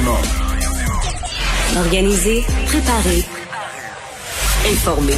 Dumont. 0.00 0.16
Organiser, 1.76 2.42
préparer, 2.64 3.22
informer. 4.66 5.12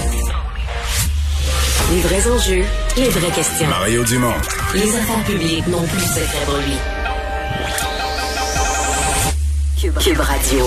Les 1.92 2.00
vrais 2.00 2.28
enjeux, 2.28 2.64
les 2.96 3.08
vraies 3.10 3.30
questions. 3.30 3.68
Mario 3.68 4.02
Dumont. 4.02 4.34
Les 4.74 4.96
affaires 4.96 5.22
publiques 5.24 5.68
n'ont 5.68 5.82
plus 5.82 5.98
de 5.98 6.02
secret 6.02 6.44
pour 6.46 6.56
lui. 6.56 6.74
Cube, 9.80 9.98
Cube 9.98 10.18
Radio. 10.18 10.66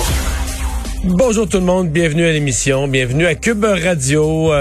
Bonjour 1.04 1.50
tout 1.50 1.58
le 1.58 1.66
monde, 1.66 1.90
bienvenue 1.90 2.26
à 2.26 2.32
l'émission, 2.32 2.88
bienvenue 2.88 3.26
à 3.26 3.36
Cube 3.36 3.66
Radio. 3.66 4.54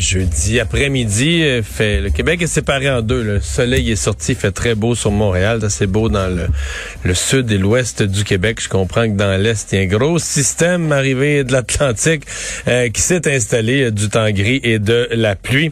Jeudi 0.00 0.58
après-midi, 0.60 1.42
euh, 1.42 1.62
fait 1.62 2.00
le 2.00 2.08
Québec 2.08 2.40
est 2.40 2.46
séparé 2.46 2.88
en 2.88 3.02
deux. 3.02 3.22
Le 3.22 3.38
soleil 3.38 3.92
est 3.92 3.96
sorti, 3.96 4.34
fait 4.34 4.50
très 4.50 4.74
beau 4.74 4.94
sur 4.94 5.10
Montréal, 5.10 5.60
c'est 5.68 5.86
beau 5.86 6.08
dans 6.08 6.26
le, 6.26 7.14
sud 7.14 7.52
et 7.52 7.58
l'ouest 7.58 8.02
du 8.02 8.24
Québec. 8.24 8.62
Je 8.62 8.70
comprends 8.70 9.04
que 9.04 9.14
dans 9.14 9.38
l'est, 9.38 9.70
il 9.72 9.78
y 9.78 9.82
a 9.82 9.84
un 9.84 9.86
gros 9.86 10.18
système 10.18 10.90
arrivé 10.90 11.44
de 11.44 11.52
l'Atlantique 11.52 12.22
euh, 12.66 12.88
qui 12.88 13.02
s'est 13.02 13.30
installé 13.30 13.82
euh, 13.82 13.90
du 13.90 14.08
temps 14.08 14.30
gris 14.30 14.60
et 14.64 14.78
de 14.78 15.06
la 15.12 15.36
pluie. 15.36 15.70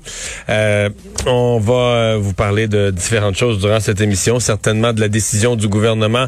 on 1.27 1.59
va 1.59 2.19
vous 2.19 2.35
parler 2.35 2.69
de 2.69 2.91
différentes 2.91 3.37
choses 3.37 3.59
durant 3.59 3.81
cette 3.81 4.03
émission, 4.03 4.41
certainement 4.41 4.93
de 4.93 5.01
la 5.01 5.09
décision 5.09 5.57
du 5.57 5.69
gouvernement 5.69 6.27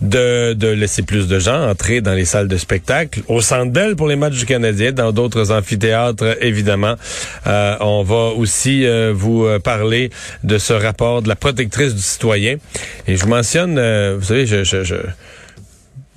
de, 0.00 0.56
laisser 0.72 1.02
plus 1.02 1.28
de 1.28 1.38
gens 1.38 1.68
entrer 1.68 2.00
dans 2.00 2.14
les 2.14 2.24
salles 2.24 2.48
de 2.48 2.56
spectacle, 2.56 3.20
au 3.28 3.42
Centre 3.42 3.94
pour 3.94 4.08
les 4.08 4.16
matchs 4.16 4.38
du 4.38 4.46
Canadien, 4.46 4.92
dans 4.92 5.12
d'autres 5.12 5.52
amphithéâtres 5.52 6.38
évidemment. 6.40 6.96
Euh, 7.46 7.76
on 7.80 8.02
va 8.02 8.34
aussi 8.36 8.86
euh, 8.86 9.12
vous 9.14 9.44
euh, 9.44 9.58
parler 9.58 10.10
de 10.44 10.58
ce 10.58 10.72
rapport 10.72 11.22
de 11.22 11.28
la 11.28 11.36
protectrice 11.36 11.94
du 11.94 12.02
citoyen. 12.02 12.56
Et 13.06 13.16
je 13.16 13.26
mentionne, 13.26 13.74
vous 14.16 14.24
savez, 14.24 14.46
je, 14.46 14.64
je, 14.64 14.84
je 14.84 14.96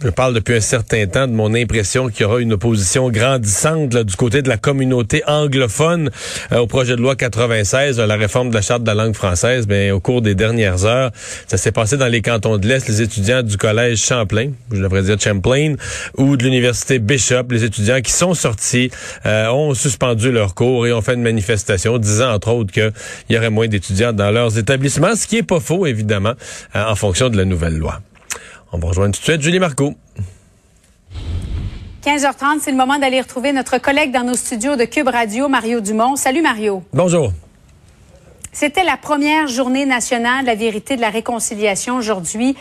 je 0.03 0.09
parle 0.09 0.33
depuis 0.33 0.55
un 0.55 0.61
certain 0.61 1.07
temps 1.07 1.25
de 1.25 1.31
mon 1.31 1.53
impression 1.55 2.09
qu'il 2.09 2.23
y 2.23 2.25
aura 2.25 2.41
une 2.41 2.53
opposition 2.53 3.09
grandissante 3.09 3.95
du 3.95 4.15
côté 4.17 4.41
de 4.41 4.49
la 4.49 4.57
communauté 4.57 5.23
anglophone 5.25 6.11
euh, 6.51 6.59
au 6.59 6.67
projet 6.67 6.97
de 6.97 7.01
loi 7.01 7.15
96, 7.15 7.99
la 7.99 8.15
réforme 8.15 8.49
de 8.49 8.55
la 8.55 8.61
charte 8.61 8.83
de 8.83 8.87
la 8.87 8.93
langue 8.93 9.15
française. 9.15 9.67
Mais 9.69 9.91
au 9.91 10.01
cours 10.01 10.21
des 10.21 10.35
dernières 10.35 10.83
heures, 10.83 11.11
ça 11.47 11.55
s'est 11.55 11.71
passé 11.71 11.95
dans 11.95 12.07
les 12.07 12.21
cantons 12.21 12.57
de 12.57 12.67
l'Est. 12.67 12.87
Les 12.89 13.01
étudiants 13.01 13.41
du 13.41 13.55
collège 13.55 14.03
Champlain, 14.03 14.51
je 14.71 14.81
devrais 14.81 15.03
dire 15.03 15.17
Champlain, 15.17 15.75
ou 16.17 16.35
de 16.35 16.43
l'université 16.43 16.99
Bishop, 16.99 17.45
les 17.49 17.63
étudiants 17.63 18.01
qui 18.01 18.11
sont 18.11 18.33
sortis, 18.33 18.91
euh, 19.25 19.47
ont 19.47 19.73
suspendu 19.73 20.29
leurs 20.29 20.55
cours 20.55 20.85
et 20.85 20.91
ont 20.91 21.01
fait 21.01 21.13
une 21.13 21.23
manifestation 21.23 21.97
disant 21.99 22.33
entre 22.33 22.49
autres 22.49 22.73
qu'il 22.73 22.91
y 23.29 23.37
aurait 23.37 23.49
moins 23.49 23.67
d'étudiants 23.67 24.11
dans 24.11 24.31
leurs 24.31 24.57
établissements, 24.57 25.15
ce 25.15 25.25
qui 25.25 25.37
est 25.37 25.43
pas 25.43 25.61
faux 25.61 25.85
évidemment 25.85 26.33
euh, 26.75 26.85
en 26.85 26.95
fonction 26.95 27.29
de 27.29 27.37
la 27.37 27.45
nouvelle 27.45 27.77
loi. 27.77 28.01
On 28.75 28.77
va 28.77 28.89
rejoindre 28.89 29.15
tout 29.15 29.21
de 29.21 29.23
suite 29.23 29.41
Julie 29.41 29.59
Marco. 29.59 29.93
15h30, 32.03 32.59
c'est 32.59 32.71
le 32.71 32.77
moment 32.77 32.99
d'aller 32.99 33.21
retrouver 33.21 33.53
notre 33.53 33.77
collègue 33.77 34.11
dans 34.11 34.25
nos 34.25 34.33
studios 34.33 34.75
de 34.75 34.83
Cube 34.83 35.07
Radio, 35.07 35.47
Mario 35.47 35.79
Dumont. 35.79 36.17
Salut 36.17 36.41
Mario. 36.41 36.83
Bonjour. 36.91 37.31
C'était 38.51 38.83
la 38.83 38.97
première 38.97 39.47
journée 39.47 39.85
nationale 39.85 40.41
de 40.41 40.47
la 40.47 40.55
vérité 40.55 40.97
de 40.97 41.01
la 41.01 41.09
réconciliation 41.09 41.95
aujourd'hui. 41.95 42.57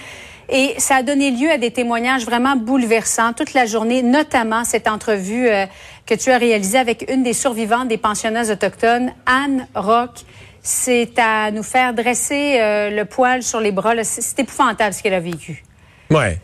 Et 0.48 0.74
ça 0.78 0.96
a 0.96 1.02
donné 1.02 1.32
lieu 1.32 1.50
à 1.50 1.58
des 1.58 1.72
témoignages 1.72 2.24
vraiment 2.24 2.54
bouleversants 2.54 3.32
toute 3.32 3.52
la 3.52 3.66
journée, 3.66 4.04
notamment 4.04 4.62
cette 4.62 4.86
entrevue 4.86 5.48
euh, 5.48 5.66
que 6.06 6.14
tu 6.14 6.30
as 6.30 6.38
réalisée 6.38 6.78
avec 6.78 7.10
une 7.10 7.24
des 7.24 7.32
survivantes 7.32 7.88
des 7.88 7.98
pensionnats 7.98 8.52
autochtones, 8.52 9.10
Anne 9.26 9.66
Rock. 9.74 10.20
C'est 10.62 11.18
à 11.18 11.50
nous 11.50 11.64
faire 11.64 11.92
dresser 11.92 12.60
euh, 12.60 12.90
le 12.90 13.04
poil 13.04 13.42
sur 13.42 13.58
les 13.58 13.72
bras. 13.72 13.94
C'est 14.04 14.38
épouvantable 14.38 14.94
ce 14.94 15.02
qu'elle 15.02 15.14
a 15.14 15.18
vécu. 15.18 15.64
Ouais. 16.10 16.38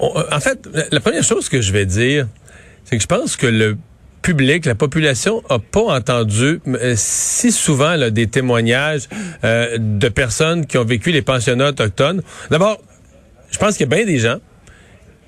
Euh, 0.00 0.22
en 0.30 0.40
fait, 0.40 0.68
la 0.90 1.00
première 1.00 1.24
chose 1.24 1.48
que 1.48 1.60
je 1.60 1.72
vais 1.72 1.86
dire, 1.86 2.26
c'est 2.84 2.96
que 2.96 3.02
je 3.02 3.06
pense 3.06 3.36
que 3.36 3.46
le 3.46 3.76
public, 4.22 4.66
la 4.66 4.74
population 4.74 5.42
a 5.48 5.58
pas 5.58 5.82
entendu 5.82 6.60
euh, 6.66 6.94
si 6.96 7.52
souvent 7.52 7.96
des 8.10 8.26
témoignages 8.26 9.08
euh, 9.44 9.76
de 9.78 10.08
personnes 10.08 10.66
qui 10.66 10.78
ont 10.78 10.84
vécu 10.84 11.12
les 11.12 11.22
pensionnats 11.22 11.68
autochtones. 11.68 12.22
D'abord, 12.50 12.78
je 13.50 13.58
pense 13.58 13.76
qu'il 13.76 13.88
y 13.88 13.92
a 13.92 13.96
bien 13.96 14.04
des 14.04 14.18
gens 14.18 14.38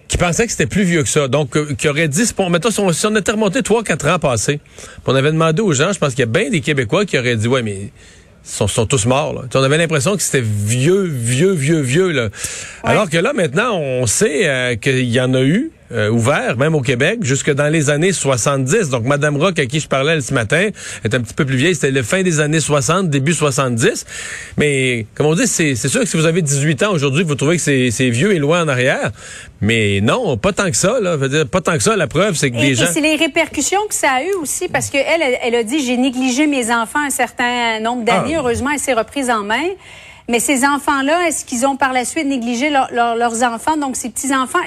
qui 0.08 0.16
pensaient 0.16 0.44
que 0.44 0.50
c'était 0.50 0.66
plus 0.66 0.82
vieux 0.82 1.02
que 1.04 1.08
ça. 1.08 1.28
Donc, 1.28 1.56
qui 1.76 1.88
auraient 1.88 2.08
dit, 2.08 2.24
mettons, 2.50 2.70
si 2.70 2.80
on, 2.80 2.92
si 2.92 3.06
on 3.06 3.14
était 3.14 3.30
remonté 3.30 3.62
trois, 3.62 3.84
quatre 3.84 4.08
ans 4.08 4.18
passés, 4.18 4.60
on 5.06 5.14
avait 5.14 5.30
demandé 5.30 5.62
aux 5.62 5.72
gens, 5.72 5.92
je 5.92 5.98
pense 6.00 6.10
qu'il 6.10 6.20
y 6.20 6.22
a 6.24 6.26
bien 6.26 6.50
des 6.50 6.60
Québécois 6.60 7.04
qui 7.04 7.16
auraient 7.16 7.36
dit, 7.36 7.46
ouais, 7.46 7.62
mais 7.62 7.92
sont, 8.42 8.66
sont 8.66 8.86
tous 8.86 9.06
morts. 9.06 9.34
Là. 9.34 9.42
On 9.54 9.62
avait 9.62 9.78
l'impression 9.78 10.16
que 10.16 10.22
c'était 10.22 10.40
vieux, 10.44 11.02
vieux, 11.02 11.52
vieux, 11.52 11.80
vieux. 11.80 12.10
Là. 12.10 12.28
Alors 12.84 13.08
que 13.08 13.16
là, 13.16 13.32
maintenant, 13.32 13.76
on 13.78 14.06
sait 14.06 14.48
euh, 14.48 14.76
qu'il 14.76 15.10
y 15.10 15.20
en 15.20 15.34
a 15.34 15.42
eu 15.42 15.70
euh, 15.92 16.08
ouvert, 16.08 16.56
même 16.56 16.74
au 16.74 16.82
Québec, 16.82 17.18
jusque 17.22 17.52
dans 17.52 17.68
les 17.68 17.90
années 17.90 18.12
70. 18.12 18.90
Donc, 18.90 19.04
Madame 19.04 19.36
Rock, 19.36 19.58
à 19.58 19.66
qui 19.66 19.80
je 19.80 19.88
parlais 19.88 20.20
ce 20.20 20.32
matin, 20.32 20.68
est 21.04 21.14
un 21.14 21.20
petit 21.20 21.34
peu 21.34 21.44
plus 21.44 21.56
vieille. 21.56 21.74
C'était 21.74 21.90
le 21.90 22.02
fin 22.02 22.22
des 22.22 22.40
années 22.40 22.60
60, 22.60 23.10
début 23.10 23.32
70. 23.32 24.06
Mais, 24.56 25.06
comme 25.14 25.26
on 25.26 25.34
dit, 25.34 25.46
c'est 25.46 25.74
sûr 25.74 26.00
que 26.00 26.06
si 26.06 26.16
vous 26.16 26.26
avez 26.26 26.42
18 26.42 26.84
ans 26.84 26.92
aujourd'hui, 26.92 27.24
vous 27.24 27.34
trouvez 27.34 27.56
que 27.56 27.90
c'est 27.90 28.10
vieux 28.10 28.32
et 28.32 28.38
loin 28.38 28.62
en 28.62 28.68
arrière. 28.68 29.10
Mais 29.60 30.00
non, 30.00 30.36
pas 30.36 30.52
tant 30.52 30.70
que 30.70 30.76
ça. 30.76 31.00
Là. 31.00 31.16
dire, 31.16 31.48
pas 31.48 31.60
tant 31.60 31.76
que 31.76 31.82
ça. 31.82 31.96
La 31.96 32.06
preuve, 32.06 32.34
c'est 32.34 32.50
que 32.50 32.56
et, 32.56 32.68
des 32.68 32.74
gens... 32.74 32.86
c'est 32.92 33.00
les 33.00 33.16
répercussions 33.16 33.80
que 33.88 33.94
ça 33.94 34.12
a 34.12 34.22
eu 34.22 34.32
aussi, 34.40 34.68
parce 34.68 34.90
qu'elle, 34.90 35.22
elle, 35.42 35.54
a 35.54 35.62
dit, 35.64 35.84
j'ai 35.84 35.96
négligé 35.96 36.46
mes 36.46 36.72
enfants 36.72 37.04
un 37.04 37.10
certain 37.10 37.80
nombre 37.80 38.04
d'années. 38.04 38.36
Ah. 38.36 38.40
Heureusement, 38.40 38.70
elle 38.72 38.78
s'est 38.78 38.94
reprise 38.94 39.28
en 39.28 39.42
main. 39.42 39.66
Mais 40.28 40.38
ces 40.38 40.64
enfants-là, 40.64 41.26
est-ce 41.26 41.44
qu'ils 41.44 41.66
ont 41.66 41.76
par 41.76 41.92
la 41.92 42.04
suite 42.04 42.26
négligé 42.26 42.70
leurs 42.70 43.42
enfants, 43.42 43.76
donc 43.76 43.96
ces 43.96 44.10
petits-enfants? 44.10 44.60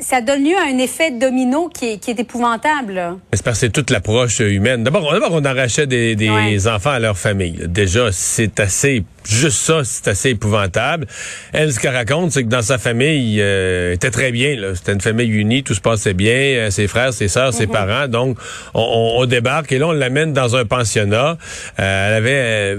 Ça 0.00 0.20
donne 0.20 0.44
lieu 0.44 0.56
à 0.56 0.64
un 0.72 0.78
effet 0.78 1.10
domino 1.10 1.68
qui 1.68 1.92
est, 1.92 1.98
qui 1.98 2.10
est 2.10 2.20
épouvantable. 2.20 3.16
C'est 3.32 3.42
parce 3.42 3.58
que 3.58 3.66
c'est 3.66 3.72
toute 3.72 3.90
l'approche 3.90 4.40
humaine. 4.40 4.84
D'abord, 4.84 5.12
d'abord, 5.12 5.32
on 5.32 5.44
arrachait 5.44 5.86
des, 5.86 6.16
des 6.16 6.68
enfants 6.68 6.90
à 6.90 6.98
leur 6.98 7.18
famille. 7.18 7.58
Déjà, 7.66 8.10
c'est 8.12 8.60
assez 8.60 9.04
juste 9.28 9.58
ça, 9.58 9.82
c'est 9.84 10.08
assez 10.08 10.30
épouvantable. 10.30 11.06
Elle, 11.52 11.72
ce 11.72 11.80
qu'elle 11.80 11.94
raconte, 11.94 12.32
c'est 12.32 12.44
que 12.44 12.48
dans 12.48 12.62
sa 12.62 12.78
famille, 12.78 13.38
euh, 13.40 13.92
était 13.92 14.10
très 14.10 14.32
bien. 14.32 14.56
C'était 14.74 14.92
une 14.92 15.00
famille 15.00 15.28
unie, 15.28 15.62
tout 15.62 15.74
se 15.74 15.80
passait 15.80 16.14
bien. 16.14 16.32
Euh, 16.32 16.70
ses 16.70 16.86
frères, 16.86 17.12
ses 17.12 17.28
sœurs, 17.28 17.52
ses 17.52 17.66
mhm. 17.66 17.72
parents. 17.72 18.08
Donc, 18.08 18.38
on, 18.74 19.16
on, 19.18 19.26
débarque 19.26 19.72
et 19.72 19.78
là, 19.78 19.88
on 19.88 19.92
l'amène 19.92 20.32
dans 20.32 20.56
un 20.56 20.64
pensionnat. 20.64 21.38
Euh, 21.78 22.08
elle 22.08 22.14
avait 22.14 22.78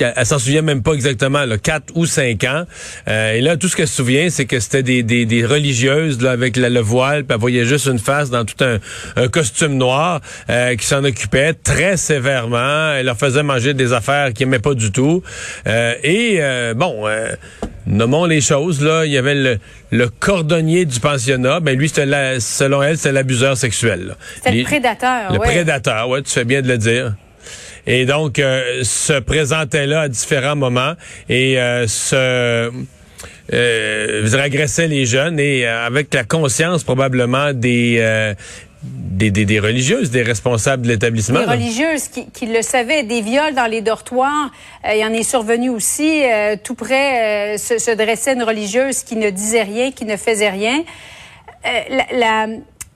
elle 0.00 0.26
s'en 0.26 0.38
souvient 0.38 0.62
même 0.62 0.82
pas 0.82 0.92
exactement, 0.92 1.44
là, 1.44 1.58
4 1.58 1.92
ou 1.94 2.06
5 2.06 2.44
ans. 2.44 2.64
Euh, 3.08 3.32
et 3.34 3.40
là, 3.40 3.56
tout 3.56 3.68
ce 3.68 3.76
qu'elle 3.76 3.88
se 3.88 3.96
souvient, 3.96 4.30
c'est 4.30 4.46
que 4.46 4.60
c'était 4.60 4.82
des, 4.82 5.02
des, 5.02 5.26
des, 5.26 5.44
religieuses 5.44 6.20
là, 6.20 6.30
avec 6.30 6.56
le 6.56 6.80
voile, 6.80 7.24
puis 7.24 7.34
elle 7.34 7.40
voyait 7.40 7.64
juste 7.64 7.86
une 7.86 7.98
face 7.98 8.30
dans 8.30 8.44
tout 8.44 8.62
un, 8.64 8.78
un 9.16 9.28
costume 9.28 9.76
noir 9.76 10.20
euh, 10.50 10.76
qui 10.76 10.86
s'en 10.86 11.04
occupait 11.04 11.54
très 11.54 11.96
sévèrement. 11.96 12.92
Elle 12.92 13.06
leur 13.06 13.18
faisait 13.18 13.42
manger 13.42 13.74
des 13.74 13.92
affaires 13.92 14.32
qu'ils 14.32 14.46
n'aimaient 14.46 14.58
pas 14.58 14.74
du 14.74 14.92
tout. 14.92 15.22
Euh, 15.66 15.94
et 16.02 16.40
bon, 16.74 17.06
nommons 17.86 18.24
les 18.24 18.40
choses, 18.40 18.82
là, 18.82 19.04
il 19.04 19.12
y 19.12 19.18
avait 19.18 19.34
le, 19.34 19.58
le 19.90 20.08
cordonnier 20.08 20.84
du 20.84 21.00
pensionnat. 21.00 21.60
Ben 21.60 21.76
lui, 21.76 21.88
c'était 21.88 22.40
selon 22.40 22.82
elle, 22.82 22.98
c'est 22.98 23.12
l'abuseur 23.12 23.56
sexuel. 23.56 24.16
C'est 24.42 24.52
le 24.52 24.64
prédateur. 24.64 25.32
Le 25.32 25.38
prédateur, 25.38 26.08
ouais, 26.08 26.22
tu 26.22 26.30
fais 26.30 26.44
bien 26.44 26.62
de 26.62 26.68
le 26.68 26.78
dire 26.78 27.14
et 27.86 28.06
donc 28.06 28.38
euh, 28.38 28.84
se 28.84 29.18
présentait 29.18 29.86
là 29.86 30.02
à 30.02 30.08
différents 30.08 30.56
moments 30.56 30.94
et 31.28 31.58
euh, 31.58 31.86
se 31.86 32.70
euh, 33.52 34.38
agressait 34.38 34.88
les 34.88 35.04
jeunes 35.04 35.40
et 35.40 35.66
euh, 35.66 35.86
avec 35.86 36.12
la 36.14 36.24
conscience 36.24 36.84
probablement 36.84 37.52
des 37.52 38.34
des, 38.84 39.30
des, 39.30 39.44
des, 39.44 39.60
religieuses, 39.60 40.10
des 40.10 40.22
responsables 40.22 40.82
de 40.82 40.88
l'établissement. 40.88 41.38
Des 41.38 41.44
religieuses 41.44 42.08
qui, 42.08 42.28
qui, 42.30 42.46
le 42.46 42.62
savaient, 42.62 43.04
des 43.04 43.20
viols 43.20 43.54
dans 43.54 43.70
les 43.70 43.80
dortoirs. 43.80 44.50
il 44.92 44.98
y 44.98 45.04
en 45.04 45.12
est 45.12 45.22
survenu 45.22 45.70
aussi. 45.70 46.24
tout 46.64 46.74
près 46.74 47.58
se, 47.58 47.78
se, 47.78 47.92
dressait 47.92 48.32
une 48.32 48.42
religieuse 48.42 49.04
qui 49.04 49.14
ne 49.14 49.30
disait 49.30 49.62
rien, 49.62 49.92
qui 49.92 50.04
ne 50.04 50.16
faisait 50.16 50.50
rien. 50.50 50.82
la, 51.64 52.06
la 52.18 52.46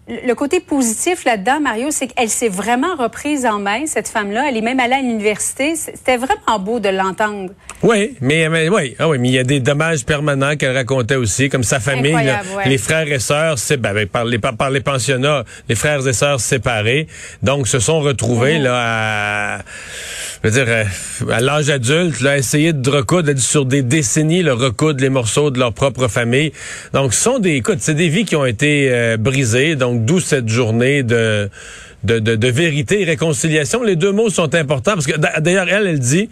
le 0.08 0.34
côté 0.34 0.60
positif 0.60 1.24
là-dedans, 1.24 1.60
Mario, 1.60 1.88
c'est 1.90 2.06
qu'elle 2.06 2.28
s'est 2.28 2.48
vraiment 2.48 2.94
reprise 2.94 3.44
en 3.44 3.58
main, 3.58 3.86
cette 3.86 4.06
femme-là. 4.06 4.44
Elle 4.48 4.56
est 4.56 4.62
même 4.62 4.78
allée 4.78 4.94
à 4.94 5.00
l'université. 5.00 5.74
C'était 5.74 6.16
vraiment 6.16 6.60
beau 6.60 6.78
de 6.78 6.88
l'entendre. 6.88 7.50
Oui, 7.82 8.16
mais, 8.20 8.48
oui, 8.68 8.94
ah 8.98 9.08
oui, 9.08 9.18
mais 9.18 9.28
il 9.28 9.34
y 9.34 9.38
a 9.38 9.44
des 9.44 9.58
dommages 9.58 10.04
permanents 10.04 10.56
qu'elle 10.56 10.76
racontait 10.76 11.16
aussi, 11.16 11.48
comme 11.48 11.64
sa 11.64 11.80
famille, 11.80 12.16
les 12.64 12.78
frères 12.78 13.10
et 13.10 13.18
sœurs, 13.18 13.58
c'est 13.58 13.76
ben, 13.76 13.92
ben, 13.92 14.06
par, 14.06 14.24
les, 14.24 14.38
par 14.38 14.70
les 14.70 14.80
pensionnats, 14.80 15.44
les 15.68 15.74
frères 15.74 16.06
et 16.06 16.12
sœurs 16.12 16.40
séparés, 16.40 17.08
donc 17.42 17.68
se 17.68 17.78
sont 17.78 18.00
retrouvés 18.00 18.58
mhm. 18.58 18.64
là 18.64 18.74
à, 18.76 19.58
je 20.42 20.48
veux 20.48 20.54
dire, 20.54 20.66
euh, 20.68 21.32
à 21.32 21.40
l'âge 21.40 21.70
adulte, 21.70 22.20
là, 22.20 22.36
essayer 22.36 22.72
de 22.72 22.90
recoudre 22.90 23.36
sur 23.38 23.64
des 23.64 23.82
décennies, 23.82 24.42
le 24.42 24.52
recoudre 24.52 25.00
les 25.00 25.08
morceaux 25.08 25.50
de 25.50 25.58
leur 25.58 25.72
propre 25.72 26.08
famille. 26.08 26.52
Donc, 26.92 27.14
ce 27.14 27.22
sont 27.22 27.38
des, 27.38 27.52
écoute, 27.52 27.78
c'est 27.80 27.94
des 27.94 28.08
vies 28.08 28.24
qui 28.24 28.36
ont 28.36 28.46
été 28.46 28.88
euh, 28.90 29.16
brisées, 29.16 29.76
donc 29.76 30.04
d'où 30.04 30.20
cette 30.20 30.48
journée 30.48 31.02
de 31.02 31.48
de, 32.06 32.18
de, 32.20 32.36
de 32.36 32.48
vérité 32.48 33.02
et 33.02 33.04
réconciliation. 33.04 33.82
Les 33.82 33.96
deux 33.96 34.12
mots 34.12 34.30
sont 34.30 34.54
importants 34.54 34.94
parce 34.94 35.06
que 35.06 35.16
d'ailleurs, 35.40 35.68
elle, 35.68 35.86
elle 35.86 35.98
dit, 35.98 36.28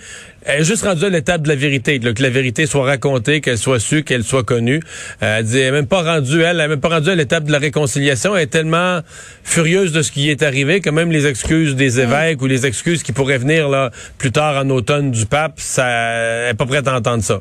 elle 0.47 0.61
est 0.61 0.65
juste 0.65 0.85
rendue 0.85 1.05
à 1.05 1.09
l'étape 1.11 1.43
de 1.43 1.49
la 1.49 1.57
vérité, 1.57 1.99
que 1.99 2.23
la 2.23 2.31
vérité 2.31 2.67
soit 2.67 2.85
racontée, 2.85 3.41
qu'elle 3.41 3.59
soit 3.59 3.81
su, 3.81 4.05
qu'elle 4.05 4.25
soit 4.25 4.45
connue. 4.45 4.81
Euh, 5.23 5.39
elle 5.39 5.45
dit, 5.45 5.59
elle 5.59 5.65
n'est 5.67 5.81
même 5.81 5.87
pas 5.87 6.03
rendue, 6.03 6.43
elle, 6.43 6.61
elle 6.61 6.69
même 6.69 6.81
pas 6.81 6.91
rendue 6.91 7.11
à 7.11 7.15
l'étape 7.15 7.45
de 7.45 7.53
la 7.53 7.59
réconciliation. 7.59 8.37
Elle 8.37 8.45
est 8.45 8.47
tellement 8.47 9.01
furieuse 9.43 9.93
de 9.93 10.03
ce 10.03 10.13
qui 10.13 10.31
est 10.31 10.43
arrivé 10.43 10.81
que 10.81 10.91
même 10.91 11.11
les 11.11 11.27
excuses 11.27 11.75
des 11.75 12.01
évêques 12.01 12.41
ou 12.41 12.47
les 12.47 12.67
excuses 12.67 13.03
qui 13.03 13.13
pourraient 13.13 13.39
venir 13.39 13.69
là 13.69 13.91
plus 14.19 14.33
tard 14.33 14.65
en 14.65 14.71
automne 14.71 15.11
du 15.11 15.27
pape, 15.27 15.55
ça, 15.57 15.87
elle 15.87 16.49
n'est 16.49 16.55
pas 16.55 16.67
prête 16.67 16.87
à 16.87 16.97
entendre 16.97 17.23
ça. 17.23 17.41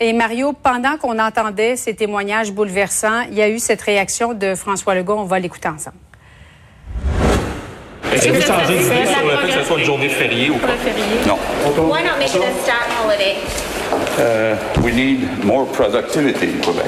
Et 0.00 0.12
Mario, 0.12 0.52
pendant 0.52 0.96
qu'on 0.96 1.18
entendait 1.20 1.76
ces 1.76 1.94
témoignages 1.94 2.50
bouleversants, 2.52 3.22
il 3.30 3.38
y 3.38 3.42
a 3.42 3.48
eu 3.48 3.60
cette 3.60 3.80
réaction 3.80 4.34
de 4.34 4.56
François 4.56 4.94
Legault. 4.96 5.18
On 5.18 5.24
va 5.24 5.38
l'écouter 5.38 5.68
ensemble. 5.68 5.96
Est-ce 8.14 8.28
que 8.28 8.32
vous 8.32 8.40
changez 8.42 8.78
d'idée 8.78 9.06
sur 9.06 9.26
le 9.26 9.36
fait 9.38 9.46
que 9.48 9.60
ce 9.60 9.64
soit 9.64 9.78
une 9.78 9.84
journée 9.84 10.08
fériée 10.08 10.50
ou 10.50 10.56
pas? 10.58 10.68
Non. 11.26 11.36
Why 11.90 12.02
not 12.02 12.18
make 12.18 12.34
it 12.34 12.42
a 12.42 12.62
stat 12.62 12.86
holiday? 13.02 13.36
Uh, 14.18 14.82
we 14.82 14.94
need 14.94 15.44
more 15.44 15.66
productivity 15.66 16.46
in 16.46 16.60
Quebec. 16.60 16.86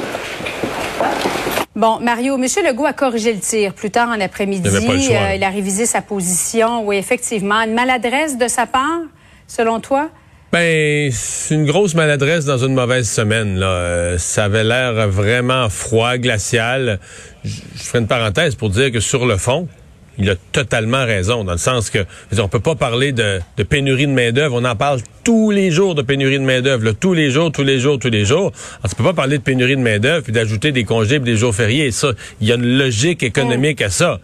Bon, 1.75 1.99
Mario, 2.01 2.37
M. 2.37 2.45
Legault 2.65 2.87
a 2.87 2.93
corrigé 2.93 3.33
le 3.33 3.41
tir 3.41 3.75
plus 3.75 3.91
tard 3.91 4.09
en 4.09 4.21
après-midi. 4.21 4.69
Il, 4.73 5.15
euh, 5.15 5.35
il 5.35 5.45
a 5.45 5.51
révisé 5.51 5.85
sa 5.85 6.01
position. 6.01 6.87
Oui, 6.87 6.97
effectivement. 6.97 7.61
Une 7.63 7.75
maladresse 7.75 8.39
de 8.39 8.49
sa 8.49 8.67
part, 8.67 9.01
selon 9.47 9.81
toi? 9.81 10.09
Ben, 10.53 11.11
c'est 11.13 11.55
une 11.55 11.67
grosse 11.67 11.95
maladresse 11.95 12.45
dans 12.45 12.57
une 12.59 12.73
mauvaise 12.73 13.11
semaine. 13.11 13.59
Là. 13.59 13.67
Euh, 13.67 14.19
ça 14.19 14.45
avait 14.45 14.65
l'air 14.65 15.09
vraiment 15.09 15.69
froid, 15.69 16.17
glacial. 16.17 16.99
Je, 17.45 17.51
je 17.77 17.83
ferai 17.83 17.99
une 17.99 18.07
parenthèse 18.07 18.55
pour 18.55 18.71
dire 18.71 18.91
que 18.91 19.01
sur 19.01 19.27
le 19.27 19.37
fond, 19.37 19.69
il 20.19 20.31
a 20.31 20.37
totalement 20.53 21.05
raison, 21.05 21.45
dans 21.45 21.53
le 21.53 21.59
sens 21.59 21.91
que 21.91 22.05
on 22.39 22.49
peut 22.49 22.61
pas 22.61 22.75
parler 22.75 23.13
de, 23.13 23.41
pénurie 23.69 24.07
de 24.07 24.13
main-d'œuvre. 24.13 24.57
On 24.61 24.65
en 24.65 24.77
parle 24.77 25.01
tous 25.27 25.51
les 25.51 25.73
jours 25.73 25.97
de 25.97 26.03
pénurie 26.03 26.39
de 26.39 26.45
main-d'œuvre, 26.45 26.93
tous 26.93 27.13
les 27.13 27.33
jours, 27.33 27.51
tous 27.51 27.65
les 27.65 27.81
jours, 27.81 27.99
tous 27.99 28.11
les 28.11 28.25
jours. 28.25 28.53
On 28.85 28.89
ne 28.89 28.95
peut 28.95 29.03
pas 29.03 29.13
parler 29.13 29.39
de 29.39 29.43
pénurie 29.43 29.75
de 29.75 29.81
main-d'œuvre 29.81 30.23
puis 30.23 30.33
d'ajouter 30.33 30.71
des 30.71 30.85
congés 30.85 31.19
des 31.19 31.37
jours 31.37 31.53
fériés. 31.53 31.91
Ça, 31.91 32.13
il 32.41 32.47
y 32.47 32.53
a 32.53 32.55
une 32.55 32.79
logique 32.79 33.25
économique 33.25 33.83
à 33.83 33.91
ça. 33.91 34.21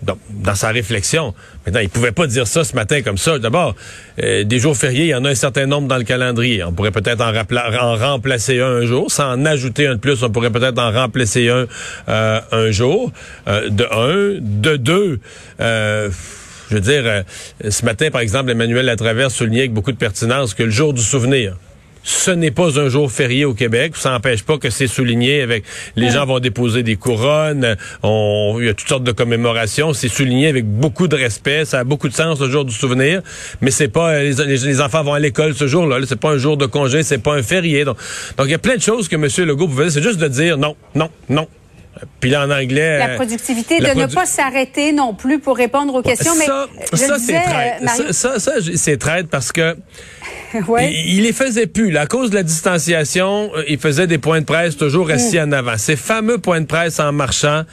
Donc, 0.00 0.16
dans 0.30 0.54
sa 0.54 0.70
réflexion. 0.70 1.34
Maintenant, 1.66 1.82
il 1.82 1.90
pouvait 1.90 2.12
pas 2.12 2.26
dire 2.26 2.46
ça 2.46 2.64
ce 2.64 2.74
matin 2.74 3.02
comme 3.02 3.18
ça. 3.18 3.38
D'abord, 3.38 3.74
euh, 4.22 4.44
des 4.44 4.58
jours 4.58 4.74
fériés, 4.74 5.04
il 5.04 5.10
y 5.10 5.14
en 5.14 5.26
a 5.26 5.30
un 5.30 5.34
certain 5.34 5.66
nombre 5.66 5.88
dans 5.88 5.98
le 5.98 6.04
calendrier. 6.04 6.64
On 6.64 6.72
pourrait 6.72 6.90
peut-être 6.90 7.20
en, 7.20 7.34
en, 7.34 7.96
remplacer 7.96 8.58
un, 8.58 8.76
un 8.76 8.86
jour. 8.86 9.10
Sans 9.10 9.32
en 9.32 9.44
ajouter 9.44 9.86
un 9.86 9.96
de 9.96 10.00
plus, 10.00 10.22
on 10.22 10.30
pourrait 10.30 10.50
peut-être 10.50 10.78
en 10.78 10.90
remplacer 10.90 11.50
un 11.50 11.66
euh, 12.08 12.40
un 12.50 12.70
jour. 12.70 13.12
Euh, 13.46 13.68
de 13.68 13.84
un. 13.84 14.38
De 14.40 14.76
deux. 14.76 15.20
Euh, 16.66 16.70
je 16.70 16.74
veux 16.74 16.80
dire, 16.80 17.24
ce 17.68 17.84
matin, 17.84 18.10
par 18.10 18.20
exemple, 18.20 18.50
Emmanuel 18.50 18.86
Latraverse 18.86 19.34
soulignait 19.34 19.60
avec 19.60 19.72
beaucoup 19.72 19.92
de 19.92 19.96
pertinence 19.96 20.54
que 20.54 20.62
le 20.62 20.70
jour 20.70 20.92
du 20.92 21.02
souvenir, 21.02 21.56
ce 22.06 22.30
n'est 22.30 22.52
pas 22.52 22.78
un 22.78 22.88
jour 22.88 23.10
férié 23.10 23.44
au 23.44 23.52
Québec. 23.52 23.96
Ça 23.96 24.10
n'empêche 24.10 24.44
pas 24.44 24.58
que 24.58 24.70
c'est 24.70 24.86
souligné 24.86 25.42
avec 25.42 25.64
les 25.96 26.10
gens 26.10 26.24
vont 26.24 26.38
déposer 26.38 26.84
des 26.84 26.94
couronnes. 26.94 27.76
On, 28.04 28.58
il 28.60 28.66
y 28.66 28.68
a 28.68 28.74
toutes 28.74 28.88
sortes 28.88 29.02
de 29.02 29.10
commémorations. 29.10 29.92
C'est 29.92 30.08
souligné 30.08 30.46
avec 30.46 30.66
beaucoup 30.66 31.08
de 31.08 31.16
respect. 31.16 31.64
Ça 31.64 31.80
a 31.80 31.84
beaucoup 31.84 32.08
de 32.08 32.14
sens 32.14 32.40
le 32.40 32.48
jour 32.48 32.64
du 32.64 32.72
souvenir. 32.72 33.22
Mais 33.60 33.72
c'est 33.72 33.88
pas 33.88 34.22
les, 34.22 34.34
les, 34.34 34.80
enfants 34.80 35.02
vont 35.02 35.14
à 35.14 35.18
l'école 35.18 35.54
ce 35.54 35.66
jour-là. 35.66 35.98
c'est 36.06 36.20
pas 36.20 36.30
un 36.30 36.38
jour 36.38 36.56
de 36.56 36.66
congé. 36.66 37.02
C'est 37.02 37.18
pas 37.18 37.34
un 37.34 37.42
férié. 37.42 37.84
Donc, 37.84 37.96
donc 38.36 38.46
il 38.46 38.52
y 38.52 38.54
a 38.54 38.58
plein 38.58 38.76
de 38.76 38.82
choses 38.82 39.08
que 39.08 39.16
M. 39.16 39.26
Legault 39.44 39.66
pouvait. 39.66 39.90
C'est 39.90 40.02
juste 40.02 40.20
de 40.20 40.28
dire 40.28 40.58
non, 40.58 40.76
non, 40.94 41.10
non. 41.28 41.48
Puis 42.20 42.30
là, 42.30 42.46
en 42.46 42.50
anglais. 42.50 42.98
La 42.98 43.14
productivité, 43.14 43.80
de 43.80 43.98
ne 43.98 44.06
pas 44.06 44.26
s'arrêter 44.26 44.92
non 44.92 45.14
plus 45.14 45.38
pour 45.38 45.56
répondre 45.56 45.94
aux 45.94 46.02
questions. 46.02 46.34
Ça, 46.34 46.66
mais 46.92 46.98
ça, 46.98 47.18
c'est 47.18 47.40
traite. 47.40 48.12
Ça, 48.12 48.38
ça, 48.38 48.52
c'est 48.74 48.98
traite 48.98 49.28
parce 49.28 49.52
que. 49.52 49.76
ouais. 50.68 50.92
il, 50.92 51.16
il, 51.16 51.22
les 51.22 51.32
faisait 51.32 51.66
plus. 51.66 51.96
À 51.96 52.06
cause 52.06 52.30
de 52.30 52.36
la 52.36 52.42
distanciation, 52.42 53.50
il 53.68 53.78
faisait 53.78 54.06
des 54.06 54.18
points 54.18 54.40
de 54.40 54.46
presse 54.46 54.76
toujours 54.76 55.10
assis 55.10 55.38
mm. 55.38 55.48
en 55.48 55.52
avant. 55.52 55.78
Ces 55.78 55.96
fameux 55.96 56.38
points 56.38 56.60
de 56.60 56.66
presse 56.66 57.00
en 57.00 57.12
marchant, 57.12 57.64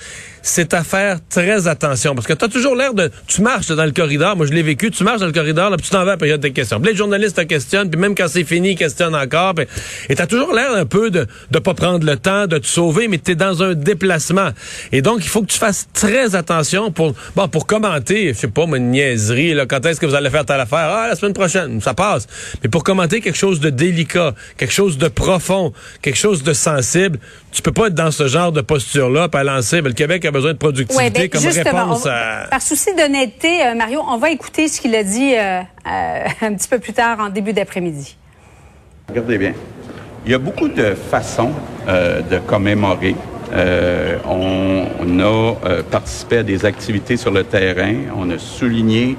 c'est 0.45 0.73
à 0.73 0.83
faire 0.83 1.19
très 1.29 1.67
attention 1.67 2.13
parce 2.13 2.27
que 2.27 2.33
tu 2.33 2.43
as 2.43 2.49
toujours 2.49 2.75
l'air 2.75 2.93
de 2.93 3.09
tu 3.27 3.41
marches 3.41 3.69
dans 3.69 3.85
le 3.85 3.91
corridor, 3.91 4.35
moi 4.35 4.45
je 4.45 4.51
l'ai 4.51 4.61
vécu, 4.61 4.91
tu 4.91 5.03
marches 5.05 5.21
dans 5.21 5.25
le 5.25 5.31
corridor 5.31 5.69
là, 5.69 5.77
puis 5.77 5.85
tu 5.85 5.91
t'en 5.91 5.99
vas 5.99 6.11
à 6.11 6.13
la 6.13 6.17
période 6.17 6.41
des 6.41 6.51
questions. 6.51 6.81
Puis 6.81 6.91
les 6.91 6.97
journalistes 6.97 7.37
te 7.37 7.41
questionnent, 7.41 7.89
puis 7.89 7.99
même 7.99 8.13
quand 8.13 8.27
c'est 8.27 8.43
fini, 8.43 8.71
ils 8.71 8.75
questionnent 8.75 9.15
encore, 9.15 9.53
et 10.09 10.15
tu 10.15 10.21
as 10.21 10.27
toujours 10.27 10.53
l'air 10.53 10.73
un 10.73 10.85
peu 10.85 11.09
de 11.09 11.25
de 11.49 11.59
pas 11.59 11.73
prendre 11.73 12.05
le 12.05 12.17
temps 12.17 12.45
de 12.45 12.57
te 12.57 12.67
sauver, 12.67 13.07
mais 13.07 13.19
tu 13.19 13.31
es 13.31 13.35
dans 13.35 13.63
un 13.63 13.73
déplacement. 13.73 14.49
Et 14.91 15.01
donc 15.01 15.19
il 15.23 15.29
faut 15.29 15.41
que 15.41 15.51
tu 15.51 15.57
fasses 15.57 15.87
très 15.93 16.35
attention 16.35 16.91
pour 16.91 17.13
bon 17.37 17.47
pour 17.47 17.65
commenter, 17.65 18.33
je 18.33 18.39
sais 18.39 18.47
pas, 18.49 18.65
une 18.65 18.91
niaiserie 18.91 19.53
là, 19.53 19.65
quand 19.65 19.85
est-ce 19.85 20.01
que 20.01 20.05
vous 20.05 20.15
allez 20.15 20.29
faire 20.29 20.45
telle 20.45 20.59
affaire? 20.59 20.89
Ah, 20.91 21.07
la 21.07 21.15
semaine 21.15 21.33
prochaine, 21.33 21.79
ça 21.79 21.93
passe. 21.93 22.27
Mais 22.61 22.69
pour 22.69 22.83
commenter 22.83 23.21
quelque 23.21 23.37
chose 23.37 23.61
de 23.61 23.69
délicat, 23.69 24.33
quelque 24.57 24.73
chose 24.73 24.97
de 24.97 25.07
profond, 25.07 25.71
quelque 26.01 26.17
chose 26.17 26.43
de 26.43 26.51
sensible, 26.51 27.19
tu 27.53 27.61
peux 27.61 27.71
pas 27.71 27.87
être 27.87 27.95
dans 27.95 28.11
ce 28.11 28.27
genre 28.27 28.51
de 28.51 28.61
posture 28.61 29.09
là, 29.09 29.29
pas 29.29 29.43
lancer 29.43 29.81
ben, 29.81 29.89
le 29.89 29.93
Québec 29.93 30.25
a 30.25 30.31
besoin 30.33 30.51
de 30.51 30.57
productivité 30.57 31.09
ben, 31.09 31.29
comme 31.29 31.49
réponse 31.49 32.05
à... 32.05 32.47
Par 32.49 32.61
souci 32.61 32.93
d'honnêteté, 32.93 33.65
euh, 33.65 33.75
Mario, 33.75 34.01
on 34.05 34.17
va 34.17 34.31
écouter 34.31 34.67
ce 34.67 34.81
qu'il 34.81 34.93
a 34.95 35.03
dit 35.03 35.35
euh, 35.35 35.61
euh, 35.61 36.25
un 36.41 36.53
petit 36.53 36.67
peu 36.67 36.79
plus 36.79 36.91
tard 36.91 37.19
en 37.21 37.29
début 37.29 37.53
d'après-midi. 37.53 38.17
Regardez 39.07 39.37
bien. 39.37 39.53
Il 40.25 40.31
y 40.31 40.35
a 40.35 40.39
beaucoup 40.39 40.67
de 40.67 40.95
façons 40.95 41.51
de 41.85 42.39
commémorer. 42.47 43.13
on, 44.25 45.19
a 45.19 45.83
participé 45.91 46.37
à 46.37 46.43
des 46.43 46.65
activités 46.65 47.17
sur 47.17 47.29
le 47.29 47.43
terrain. 47.43 47.93
On 48.15 48.29
a 48.29 48.37
souligné 48.37 49.17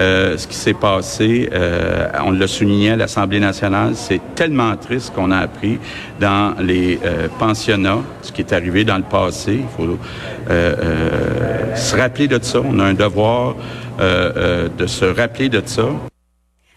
euh, 0.00 0.38
ce 0.38 0.46
qui 0.46 0.54
s'est 0.54 0.74
passé, 0.74 1.50
euh, 1.52 2.08
on 2.24 2.30
l'a 2.30 2.46
souligné 2.46 2.92
à 2.92 2.96
l'Assemblée 2.96 3.40
nationale, 3.40 3.92
c'est 3.94 4.20
tellement 4.34 4.74
triste 4.76 5.12
qu'on 5.14 5.30
a 5.30 5.38
appris 5.38 5.78
dans 6.18 6.54
les 6.58 6.98
euh, 7.04 7.28
pensionnats, 7.38 8.00
ce 8.22 8.32
qui 8.32 8.40
est 8.40 8.52
arrivé 8.52 8.84
dans 8.84 8.96
le 8.96 9.02
passé. 9.02 9.60
Il 9.60 9.68
faut 9.76 9.98
se 10.48 11.96
rappeler 11.96 12.28
de 12.28 12.42
ça. 12.42 12.60
On 12.64 12.78
a 12.78 12.84
un 12.84 12.94
devoir 12.94 13.54
de 13.98 14.86
se 14.86 15.04
rappeler 15.04 15.48
de 15.48 15.62
ça. 15.64 15.88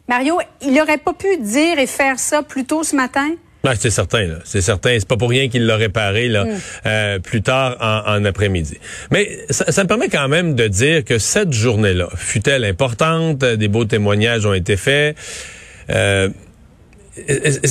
Mario, 0.09 0.37
il 0.61 0.73
n'aurait 0.73 0.97
pas 0.97 1.13
pu 1.13 1.37
dire 1.37 1.79
et 1.79 1.87
faire 1.87 2.19
ça 2.19 2.43
plus 2.43 2.65
tôt 2.65 2.83
ce 2.83 2.95
matin? 2.95 3.29
C'est 3.79 3.89
certain, 3.89 4.27
là. 4.27 4.35
C'est 4.43 4.61
certain. 4.61 4.97
C'est 4.99 5.07
pas 5.07 5.17
pour 5.17 5.29
rien 5.29 5.47
qu'il 5.47 5.65
l'a 5.65 5.77
réparé 5.77 6.27
là, 6.27 6.45
mm. 6.45 6.49
euh, 6.85 7.19
plus 7.19 7.41
tard 7.41 7.77
en, 7.79 8.25
après-midi. 8.25 8.77
Mais 9.11 9.39
ça, 9.49 9.83
me 9.83 9.87
permet 9.87 10.09
quand 10.09 10.27
même 10.27 10.53
de 10.55 10.67
dire 10.67 11.05
que 11.05 11.17
cette 11.17 11.53
journée-là, 11.53 12.09
fut-elle 12.15 12.65
importante, 12.65 13.39
des 13.39 13.67
beaux 13.69 13.85
témoignages 13.85 14.45
ont 14.45 14.53
été 14.53 14.75
faits. 14.75 15.17
Euh, 15.89 16.29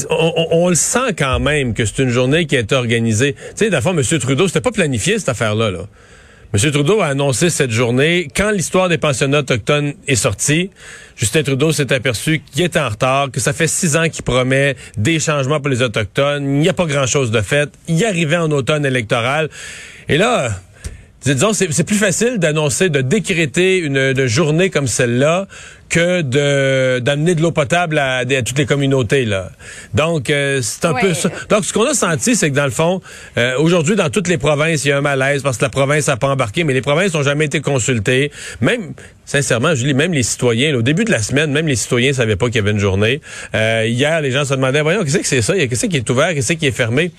on, 0.09 0.69
le 0.69 0.75
sent 0.75 1.15
quand 1.19 1.41
même 1.41 1.75
que 1.75 1.85
c'est 1.85 1.99
une 1.99 2.11
journée 2.11 2.47
qui 2.47 2.57
est 2.57 2.73
organisée. 2.73 3.35
Tu 3.35 3.41
sais, 3.57 3.71
d'abord, 3.71 3.93
M. 3.93 4.03
Trudeau, 4.19 4.47
c'était 4.47 4.61
pas 4.61 4.71
planifié 4.71 5.19
cette 5.19 5.29
affaire-là. 5.29 5.71
Là. 5.71 5.81
M. 6.55 6.71
Trudeau 6.71 7.01
a 7.01 7.07
annoncé 7.07 7.49
cette 7.49 7.71
journée, 7.71 8.29
quand 8.37 8.51
l'histoire 8.51 8.91
des 8.91 8.99
pensionnats 8.99 9.39
autochtones 9.39 9.95
est 10.07 10.17
sortie, 10.17 10.69
Justin 11.17 11.43
Trudeau 11.43 11.73
s'est 11.73 11.91
aperçu 11.95 12.41
qu'il 12.41 12.63
était 12.63 12.79
en 12.79 12.91
retard, 12.91 13.31
que 13.31 13.41
ça 13.41 13.55
fait 13.55 13.67
six 13.67 13.97
ans 13.97 14.11
qu'il 14.11 14.23
promet 14.23 14.77
des 14.99 15.19
changements 15.19 15.61
pour 15.61 15.71
les 15.71 15.81
Autochtones. 15.81 16.45
Il 16.45 16.61
n'y 16.61 16.69
a 16.69 16.75
pas 16.75 16.85
grand-chose 16.85 17.31
de 17.31 17.41
fait. 17.41 17.71
Il 17.89 18.05
arrivait 18.05 18.37
en 18.37 18.51
automne 18.51 18.85
électoral. 18.85 19.49
Et 20.11 20.19
là, 20.19 20.51
disons, 21.25 21.53
c'est 21.53 21.85
plus 21.85 21.97
facile 21.97 22.39
d'annoncer, 22.39 22.89
de 22.89 23.01
décréter 23.01 23.79
une, 23.79 24.27
journée 24.27 24.71
comme 24.71 24.87
celle-là 24.87 25.47
que 25.89 26.23
de 26.23 27.01
d'amener 27.01 27.35
de 27.35 27.43
l'eau 27.43 27.51
potable 27.51 27.99
à, 27.99 28.25
toutes 28.25 28.57
les 28.57 28.65
communautés 28.65 29.27
là. 29.27 29.51
Donc 29.93 30.31
euh, 30.31 30.61
c'est 30.63 30.87
un 30.87 30.95
peu 30.95 31.13
ça. 31.13 31.29
Donc 31.51 31.67
ce 31.67 31.73
qu'on 31.73 31.85
a 31.85 31.93
senti 31.93 32.35
c'est 32.35 32.51
que 32.51 32.57
dans 32.57 32.65
le 32.65 32.71
fond 32.71 33.03
euh, 33.37 33.59
aujourd'hui 33.59 33.95
dans 33.95 34.09
toutes 34.09 34.29
les 34.29 34.39
provinces 34.39 34.87
il 34.87 34.89
y 34.89 34.93
a 34.93 34.99
un 34.99 35.03
malaise 35.03 35.43
parce 35.43 35.59
que 35.59 35.65
la 35.65 35.69
province 35.69 36.09
a 36.09 36.17
pas 36.17 36.29
embarqué 36.29 36.65
mais 36.65 36.73
les 36.73 36.81
provinces 36.81 37.13
n'ont 37.13 37.23
jamais 37.23 37.45
été 37.45 37.61
consultées. 37.61 38.31
Même 38.63 38.95
sincèrement, 39.27 39.75
je 39.75 39.85
lis 39.85 39.95
même 39.95 40.15
les 40.15 40.23
citoyens 40.23 40.75
au 40.75 40.83
début 40.83 41.05
de 41.05 41.11
la 41.11 41.21
semaine 41.21 41.53
même 41.53 41.67
les 41.67 41.77
citoyens 41.77 42.15
savaient 42.15 42.37
pas 42.37 42.47
qu'il 42.47 42.57
y 42.57 42.61
avait 42.61 42.71
une 42.71 42.79
journée. 42.79 43.21
Euh, 43.55 43.85
hier 43.87 44.23
les 44.23 44.31
gens 44.31 44.47
se 44.47 44.55
demandaient 44.55 44.81
voyons 44.81 45.05
qu'est-ce 45.05 45.19
que 45.19 45.27
c'est 45.27 45.43
ça, 45.43 45.55
qu'est-ce 45.55 45.87
qui 45.87 45.97
est 45.97 46.09
ouvert, 46.09 46.33
qu'est-ce 46.33 46.55
qui 46.55 46.67
est 46.67 46.71
fermé? 46.73 47.13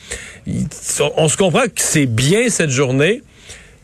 on 1.15 1.27
se 1.27 1.38
comprend 1.38 1.63
que 1.63 1.72
c'est 1.75 2.07
bien 2.07 2.50
cette 2.50 2.72
journée 2.72 3.22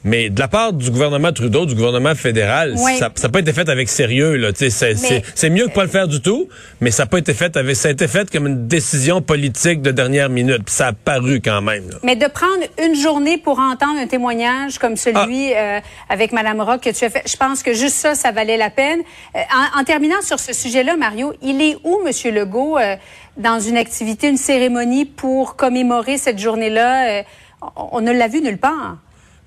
mais 0.04 0.30
de 0.30 0.40
la 0.40 0.48
part 0.48 0.74
du 0.74 0.90
gouvernement 0.92 1.32
Trudeau, 1.34 1.66
du 1.66 1.76
gouvernement 1.76 2.16
fédéral, 2.16 2.78
ça 2.78 3.10
n'a 3.22 3.30
pas 3.30 3.40
été 3.40 3.54
fait 3.54 3.68
avec 3.70 3.90
sérieux. 3.90 4.36
Là. 4.36 4.50
C'est, 4.56 5.50
mieux 5.50 5.68
que 5.68 5.74
pas 5.74 5.84
le 5.84 5.90
faire 5.90 6.08
du 6.08 6.22
tout, 6.22 6.48
mais 6.80 6.92
ça 6.92 7.04
n'a 7.04 7.08
pas 7.08 7.18
été 7.18 7.34
fait 7.34 7.56
avec. 7.58 7.76
Ça 7.76 7.90
a 7.90 7.92
été 7.92 8.08
fait 8.08 8.30
comme 8.32 8.48
une 8.48 8.68
décision 8.68 9.22
politique 9.22 9.82
de 9.82 9.92
dernière 9.92 10.30
minute. 10.30 10.70
ça 10.70 10.88
a 10.88 10.94
paru 10.94 11.42
quand 11.44 11.62
même. 11.62 11.90
Mais 12.04 12.16
de 12.16 12.28
prendre 12.28 12.64
une 12.84 12.96
journée 12.96 13.38
pour 13.38 13.60
entendre 13.60 14.00
un 14.00 14.08
témoignage 14.08 14.78
comme 14.80 14.96
celui 14.96 15.54
ah. 15.54 15.78
euh, 15.78 15.80
avec 16.10 16.32
Mme 16.32 16.62
Rock 16.62 16.82
que 16.82 16.90
tu 16.92 17.06
as 17.06 17.10
fait, 17.10 17.24
je 17.26 17.36
pense 17.36 17.64
que 17.64 17.74
juste 17.74 17.96
ça, 17.96 18.16
ça 18.16 18.32
valait 18.32 18.58
la 18.58 18.70
peine. 18.70 19.02
Euh, 19.36 19.40
en, 19.78 19.84
terminant 19.84 20.22
sur 20.22 20.40
ce 20.40 20.54
sujet-là, 20.54 20.96
Mario, 20.98 21.34
il 21.42 21.62
est 21.62 21.78
où, 21.84 22.00
M. 22.06 22.34
Legault, 22.34 22.78
euh, 22.78 22.96
dans 23.38 23.60
une 23.60 23.78
activité, 23.78 24.30
une 24.30 24.38
cérémonie 24.38 25.06
pour 25.06 25.56
commémorer 25.56 26.18
cette 26.18 26.40
journée-là? 26.40 27.24
on 27.76 28.02
ne 28.02 28.12
l'a 28.12 28.28
vu 28.28 28.42
nulle 28.42 28.58
part. 28.58 28.98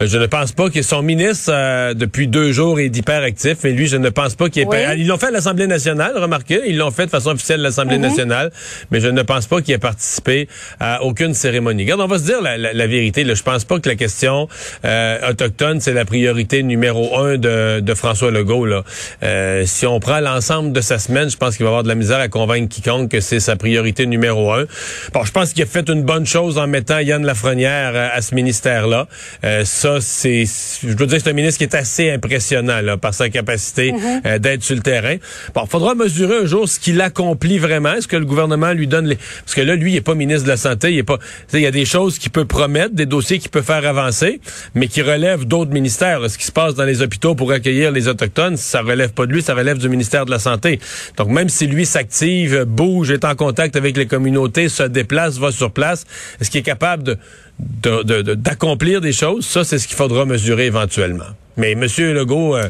Je 0.06 0.18
ne 0.18 0.26
pense 0.26 0.52
pas 0.52 0.70
que 0.70 0.82
son 0.82 1.02
ministre, 1.02 1.50
euh, 1.52 1.94
depuis 1.94 2.26
deux 2.28 2.52
jours, 2.52 2.80
est 2.80 2.96
hyperactif, 2.96 3.58
mais 3.64 3.72
lui, 3.72 3.86
je 3.86 3.96
ne 3.96 4.08
pense 4.10 4.34
pas 4.34 4.48
qu'il 4.48 4.62
est... 4.62 4.66
Oui. 4.66 4.78
Ils 4.98 5.06
l'ont 5.06 5.18
fait 5.18 5.26
à 5.26 5.30
l'Assemblée 5.30 5.66
nationale, 5.66 6.12
remarquez, 6.16 6.60
ils 6.66 6.76
l'ont 6.76 6.90
fait 6.90 7.06
de 7.06 7.10
façon 7.10 7.30
officielle 7.30 7.60
à 7.60 7.64
l'Assemblée 7.64 7.96
Mhm. 7.96 8.02
nationale, 8.02 8.50
mais 8.90 9.00
je 9.00 9.08
ne 9.08 9.22
pense 9.22 9.46
pas 9.46 9.60
qu'il 9.60 9.74
ait 9.74 9.78
participé 9.78 10.48
à 10.80 11.02
aucune 11.02 11.34
cérémonie. 11.34 11.82
Regarde, 11.84 12.00
on 12.00 12.06
va 12.06 12.18
se 12.18 12.24
dire 12.24 12.40
la, 12.42 12.56
la- 12.58 12.72
la 12.72 12.86
vérité, 12.86 13.24
là, 13.24 13.34
je 13.34 13.42
pense 13.42 13.64
pas 13.64 13.78
que 13.80 13.88
la 13.88 13.94
question 13.96 14.48
euh, 14.84 15.30
autochtone, 15.30 15.80
c'est 15.80 15.92
la 15.92 16.04
priorité 16.04 16.62
numéro 16.62 17.18
un 17.18 17.36
de, 17.36 17.80
de 17.80 17.94
François 17.94 18.30
Legault. 18.30 18.66
Là. 18.66 18.82
Euh, 19.22 19.64
si 19.66 19.86
on 19.86 20.00
prend 20.00 20.20
l'ensemble 20.20 20.72
de 20.72 20.80
sa 20.80 20.98
semaine, 20.98 21.30
je 21.30 21.36
pense 21.36 21.56
qu'il 21.56 21.64
va 21.64 21.70
avoir 21.70 21.82
de 21.82 21.88
la 21.88 21.94
misère 21.94 22.18
à 22.18 22.28
convaincre 22.28 22.68
quiconque 22.74 23.10
que 23.10 23.20
c'est 23.20 23.40
sa 23.40 23.56
priorité 23.56 24.06
numéro 24.06 24.52
un. 24.52 24.64
Bon, 25.12 25.24
je 25.24 25.32
pense 25.32 25.52
qu'il 25.52 25.62
a 25.62 25.66
fait 25.66 25.88
une 25.88 26.02
bonne 26.02 26.26
chose 26.26 26.58
en 26.58 26.66
mettant 26.66 26.98
Yann 26.98 27.24
Lafrenière 27.24 27.92
euh, 27.94 28.08
à 28.12 28.20
ce 28.22 28.34
ministère-là. 28.34 29.06
Euh, 29.44 29.64
ça, 30.00 30.06
c'est, 30.22 30.44
je 30.82 30.94
dois 30.94 31.06
dire, 31.06 31.18
que 31.18 31.24
c'est 31.24 31.30
un 31.30 31.34
ministre 31.34 31.58
qui 31.58 31.64
est 31.64 31.74
assez 31.74 32.10
impressionnant 32.10 32.80
là, 32.80 32.96
par 32.96 33.14
sa 33.14 33.28
capacité 33.28 33.92
euh, 34.24 34.38
d'être 34.38 34.62
sur 34.62 34.76
le 34.76 34.82
terrain. 34.82 35.16
Bon, 35.54 35.66
faudra 35.66 35.94
mesurer 35.94 36.38
un 36.38 36.46
jour 36.46 36.68
ce 36.68 36.78
qu'il 36.78 37.00
accomplit 37.00 37.58
vraiment. 37.58 37.94
Est-ce 37.94 38.08
que 38.08 38.16
le 38.16 38.24
gouvernement 38.24 38.72
lui 38.72 38.86
donne 38.86 39.06
les... 39.06 39.16
Parce 39.16 39.54
que 39.54 39.60
là, 39.60 39.74
lui, 39.74 39.92
il 39.92 39.96
est 39.96 40.00
pas 40.00 40.14
ministre 40.14 40.44
de 40.44 40.48
la 40.48 40.56
Santé. 40.56 40.92
Il 40.92 40.98
est 40.98 41.02
pas... 41.02 41.18
Il 41.52 41.60
y 41.60 41.66
a 41.66 41.70
des 41.70 41.84
choses 41.84 42.18
qu'il 42.18 42.30
peut 42.30 42.44
promettre, 42.44 42.94
des 42.94 43.06
dossiers 43.06 43.38
qu'il 43.38 43.50
peut 43.50 43.62
faire 43.62 43.86
avancer, 43.86 44.40
mais 44.74 44.88
qui 44.88 45.02
relèvent 45.02 45.44
d'autres 45.44 45.72
ministères. 45.72 46.20
là. 46.20 46.28
Ce 46.28 46.38
qui 46.38 46.44
se 46.44 46.52
passe 46.52 46.74
dans 46.74 46.84
les 46.84 47.02
hôpitaux 47.02 47.34
pour 47.34 47.52
accueillir 47.52 47.90
les 47.90 48.08
Autochtones, 48.08 48.56
ça 48.56 48.82
relève 48.82 49.12
pas 49.12 49.26
de 49.26 49.32
lui, 49.32 49.42
ça 49.42 49.54
relève 49.54 49.78
du 49.78 49.88
ministère 49.88 50.26
de 50.26 50.30
la 50.30 50.38
Santé. 50.38 50.80
Donc, 51.16 51.28
même 51.28 51.48
si 51.48 51.66
lui 51.66 51.86
s'active, 51.86 52.64
bouge, 52.64 53.10
est 53.10 53.24
en 53.24 53.34
contact 53.34 53.76
avec 53.76 53.96
les 53.96 54.06
communautés, 54.06 54.68
se 54.68 54.82
déplace, 54.84 55.38
va 55.38 55.52
sur 55.52 55.72
place, 55.72 56.04
est-ce 56.40 56.50
qu'il 56.50 56.60
est 56.60 56.64
capable 56.64 57.02
de 57.02 57.18
d'accomplir 57.58 59.00
des 59.00 59.12
choses, 59.12 59.46
ça, 59.46 59.64
c'est 59.64 59.78
ce 59.78 59.86
qu'il 59.86 59.96
faudra 59.96 60.24
mesurer 60.24 60.66
éventuellement. 60.66 61.24
Mais 61.56 61.72
M. 61.72 61.86
Legault, 61.98 62.56
euh, 62.56 62.68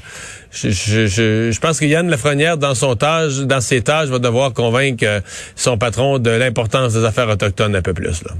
je, 0.52 1.58
pense 1.60 1.78
que 1.78 1.84
Yann 1.84 2.08
Lafrenière, 2.08 2.58
dans 2.58 2.74
son 2.74 2.96
tâche, 2.96 3.38
dans 3.38 3.60
ses 3.60 3.82
tâches, 3.82 4.08
va 4.08 4.18
devoir 4.18 4.52
convaincre 4.52 5.04
euh, 5.06 5.20
son 5.54 5.78
patron 5.78 6.18
de 6.18 6.30
l'importance 6.30 6.94
des 6.94 7.04
affaires 7.04 7.28
autochtones 7.28 7.76
un 7.76 7.82
peu 7.82 7.94
plus. 7.94 8.24
Là. 8.24 8.32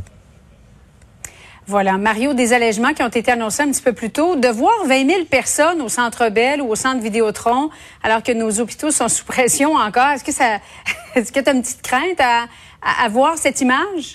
Voilà, 1.68 1.96
Mario, 1.96 2.34
des 2.34 2.52
allègements 2.52 2.92
qui 2.92 3.04
ont 3.04 3.08
été 3.08 3.30
annoncés 3.30 3.62
un 3.62 3.70
petit 3.70 3.82
peu 3.82 3.92
plus 3.92 4.11
tôt. 4.11 4.34
De 4.34 4.49
voir 4.49 4.75
20 4.87 5.08
000 5.08 5.25
personnes 5.26 5.80
au 5.80 5.88
Centre 5.88 6.28
Bell 6.28 6.61
ou 6.61 6.70
au 6.70 6.75
Centre 6.75 7.00
Vidéotron, 7.00 7.70
alors 8.02 8.25
que 8.25 8.32
nos 8.32 8.58
hôpitaux 8.58 8.90
sont 8.90 9.08
sous 9.08 9.25
pression 9.25 9.75
encore, 9.76 10.08
est-ce 10.08 10.25
que 10.25 10.32
ça, 10.32 10.58
est-ce 11.14 11.30
que 11.30 11.38
tu 11.38 11.49
as 11.49 11.52
une 11.52 11.62
petite 11.62 11.82
crainte 11.82 12.20
à 12.20 13.08
voir 13.08 13.38
cette 13.38 13.61
image? 13.61 14.12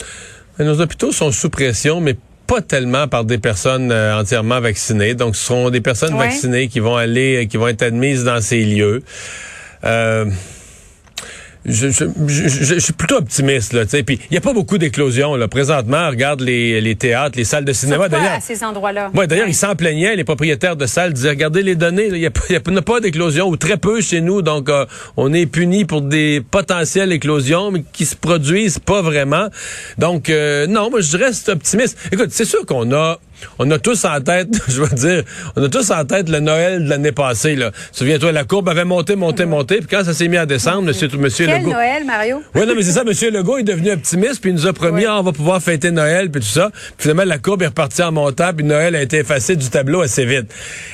Nos 0.60 0.82
hôpitaux 0.82 1.12
sont 1.12 1.32
sous 1.32 1.50
pression, 1.50 2.02
mais 2.02 2.16
pas 2.48 2.62
tellement 2.62 3.08
par 3.08 3.26
des 3.26 3.38
personnes 3.38 3.92
euh, 3.92 4.20
entièrement 4.20 4.60
vaccinées. 4.62 5.14
Donc, 5.14 5.36
ce 5.36 5.46
seront 5.46 5.70
des 5.70 5.82
personnes 5.82 6.14
Ouais. 6.14 6.28
vaccinées 6.30 6.68
qui 6.68 6.80
vont 6.80 6.96
aller, 6.96 7.44
euh, 7.44 7.46
qui 7.46 7.58
vont 7.58 7.68
être 7.68 7.84
admises 7.84 8.24
dans 8.24 8.42
ces 8.42 8.64
lieux. 8.64 9.04
Euh, 9.84 10.26
je, 11.68 11.90
je, 11.90 12.06
je- 12.28 12.64
je- 12.64 12.80
suis 12.80 12.94
plutôt 12.94 13.18
optimiste 13.18 13.74
là, 13.74 13.84
tu 13.86 13.92
sais. 13.92 14.04
Puis 14.04 14.20
il 14.32 14.34
y 14.34 14.38
a 14.38 14.42
pas 14.42 14.54
beaucoup 14.54 14.78
d'éclosions 14.78 15.36
là 15.36 15.48
présentement. 15.48 16.10
Regarde 16.10 16.42
les, 16.42 16.80
les 16.82 16.96
théâtres, 16.96 17.38
les 17.38 17.44
salles 17.44 17.66
de 17.66 17.74
cinéma. 17.74 18.08
D'ailleurs, 18.10 18.32
à 18.34 18.40
ces 18.40 18.64
endroits-là. 18.64 19.12
Ouais, 19.14 19.28
d'ailleurs, 19.28 19.46
Ouais. 19.46 19.52
ils 19.52 19.56
s'en 19.56 19.76
plaignaient, 19.76 20.16
les 20.16 20.24
propriétaires 20.24 20.76
de 20.76 20.86
salles 20.86 21.14
disaient, 21.14 21.30
regardez 21.30 21.62
les 21.64 21.76
données, 21.76 22.08
il 22.08 22.14
n'y 22.14 22.26
a, 22.26 22.32
y 22.50 22.56
a 22.56 22.60
pas- 22.60 22.82
pas 22.82 23.00
d'éclosion 23.00 23.48
ou 23.50 23.58
très 23.58 23.78
peu 23.78 24.02
chez 24.02 24.22
nous, 24.22 24.42
donc 24.42 24.70
euh, 24.70 24.86
on 25.18 25.34
est 25.34 25.46
puni 25.46 25.86
pour 25.86 26.02
des 26.02 26.42
potentielles 26.42 27.12
éclosions, 27.12 27.72
mais 27.72 27.84
qui 27.94 28.06
se 28.06 28.16
produisent 28.16 28.80
pas 28.80 29.02
vraiment. 29.02 29.48
Donc, 29.98 30.30
euh, 30.30 30.68
non, 30.68 30.90
moi, 30.90 31.02
je 31.02 31.18
reste 31.18 31.50
optimiste. 31.50 31.98
Écoute, 32.12 32.30
c'est 32.32 32.46
sûr 32.46 32.66
qu'on 32.66 32.92
a... 32.94 33.20
On 33.60 33.70
a 33.72 33.80
tous 33.80 34.06
en 34.06 34.20
tête, 34.22 34.50
je 34.68 34.82
veux 34.82 34.96
dire, 34.96 35.24
on 35.56 35.64
a 35.64 35.70
tous 35.70 35.90
en 35.92 36.04
tête 36.06 36.30
le 36.30 36.40
Noël 36.40 36.84
de 36.84 36.90
l'année 36.90 37.12
passée. 37.12 37.56
Là. 37.56 37.72
Souviens-toi, 37.92 38.32
la 38.32 38.44
courbe 38.44 38.70
avait 38.70 38.86
monté, 38.86 39.16
monté, 39.16 39.46
monté, 39.46 39.78
puis 39.78 39.88
quand 39.90 40.04
ça 40.04 40.14
s'est 40.14 40.28
mis 40.28 40.38
à 40.38 40.46
descendre, 40.46 40.82
monsieur, 40.84 41.08
monsieur 41.18 41.46
Quel 41.46 41.60
Legault... 41.62 41.72
Noël, 41.74 42.04
Mario? 42.06 42.42
Oui, 42.56 42.66
non, 42.66 42.74
mais 42.76 42.84
c'est 42.84 42.92
ça, 42.92 43.02
M. 43.02 43.34
Legault 43.34 43.58
est 43.58 43.64
devenu 43.64 43.92
optimiste, 43.92 44.42
puis 44.42 44.50
il 44.52 44.56
nous 44.56 44.68
a 44.68 44.74
promis, 44.74 45.02
Oui. 45.02 45.06
Ah, 45.08 45.20
on 45.20 45.24
va 45.24 45.32
pouvoir 45.32 45.62
fêter 45.62 45.92
Noël, 45.92 46.30
puis 46.32 46.42
tout 46.42 46.48
ça. 46.48 46.70
Puis 46.72 46.94
finalement, 47.00 47.24
la 47.26 47.38
courbe 47.38 47.62
est 47.64 47.68
repartie 47.68 48.02
en 48.04 48.12
montant, 48.12 48.54
puis 48.56 48.66
Noël 48.66 48.96
a 48.96 49.02
été 49.02 49.18
effacé 49.18 49.56
du 49.56 49.70
tableau 49.70 50.02
assez 50.02 50.26
vite. 50.26 50.52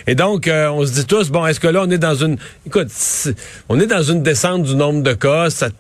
Et 0.08 0.16
donc, 0.16 0.48
euh, 0.48 0.68
on 0.70 0.86
se 0.86 0.92
dit 0.94 1.06
tous, 1.06 1.30
bon, 1.30 1.46
est-ce 1.46 1.60
que 1.60 1.68
là, 1.68 1.84
on 1.86 1.90
est 1.92 1.98
dans 1.98 2.16
une... 2.16 2.38
Écoute, 2.66 2.88
on 3.70 3.80
est 3.80 3.88
dans 3.88 4.04
une 4.04 4.24
descente 4.24 4.64
du 4.64 4.76
nombre 4.76 5.04
de 5.04 5.14
cas. 5.14 5.50
Ça 5.50 5.70
te 5.70 5.76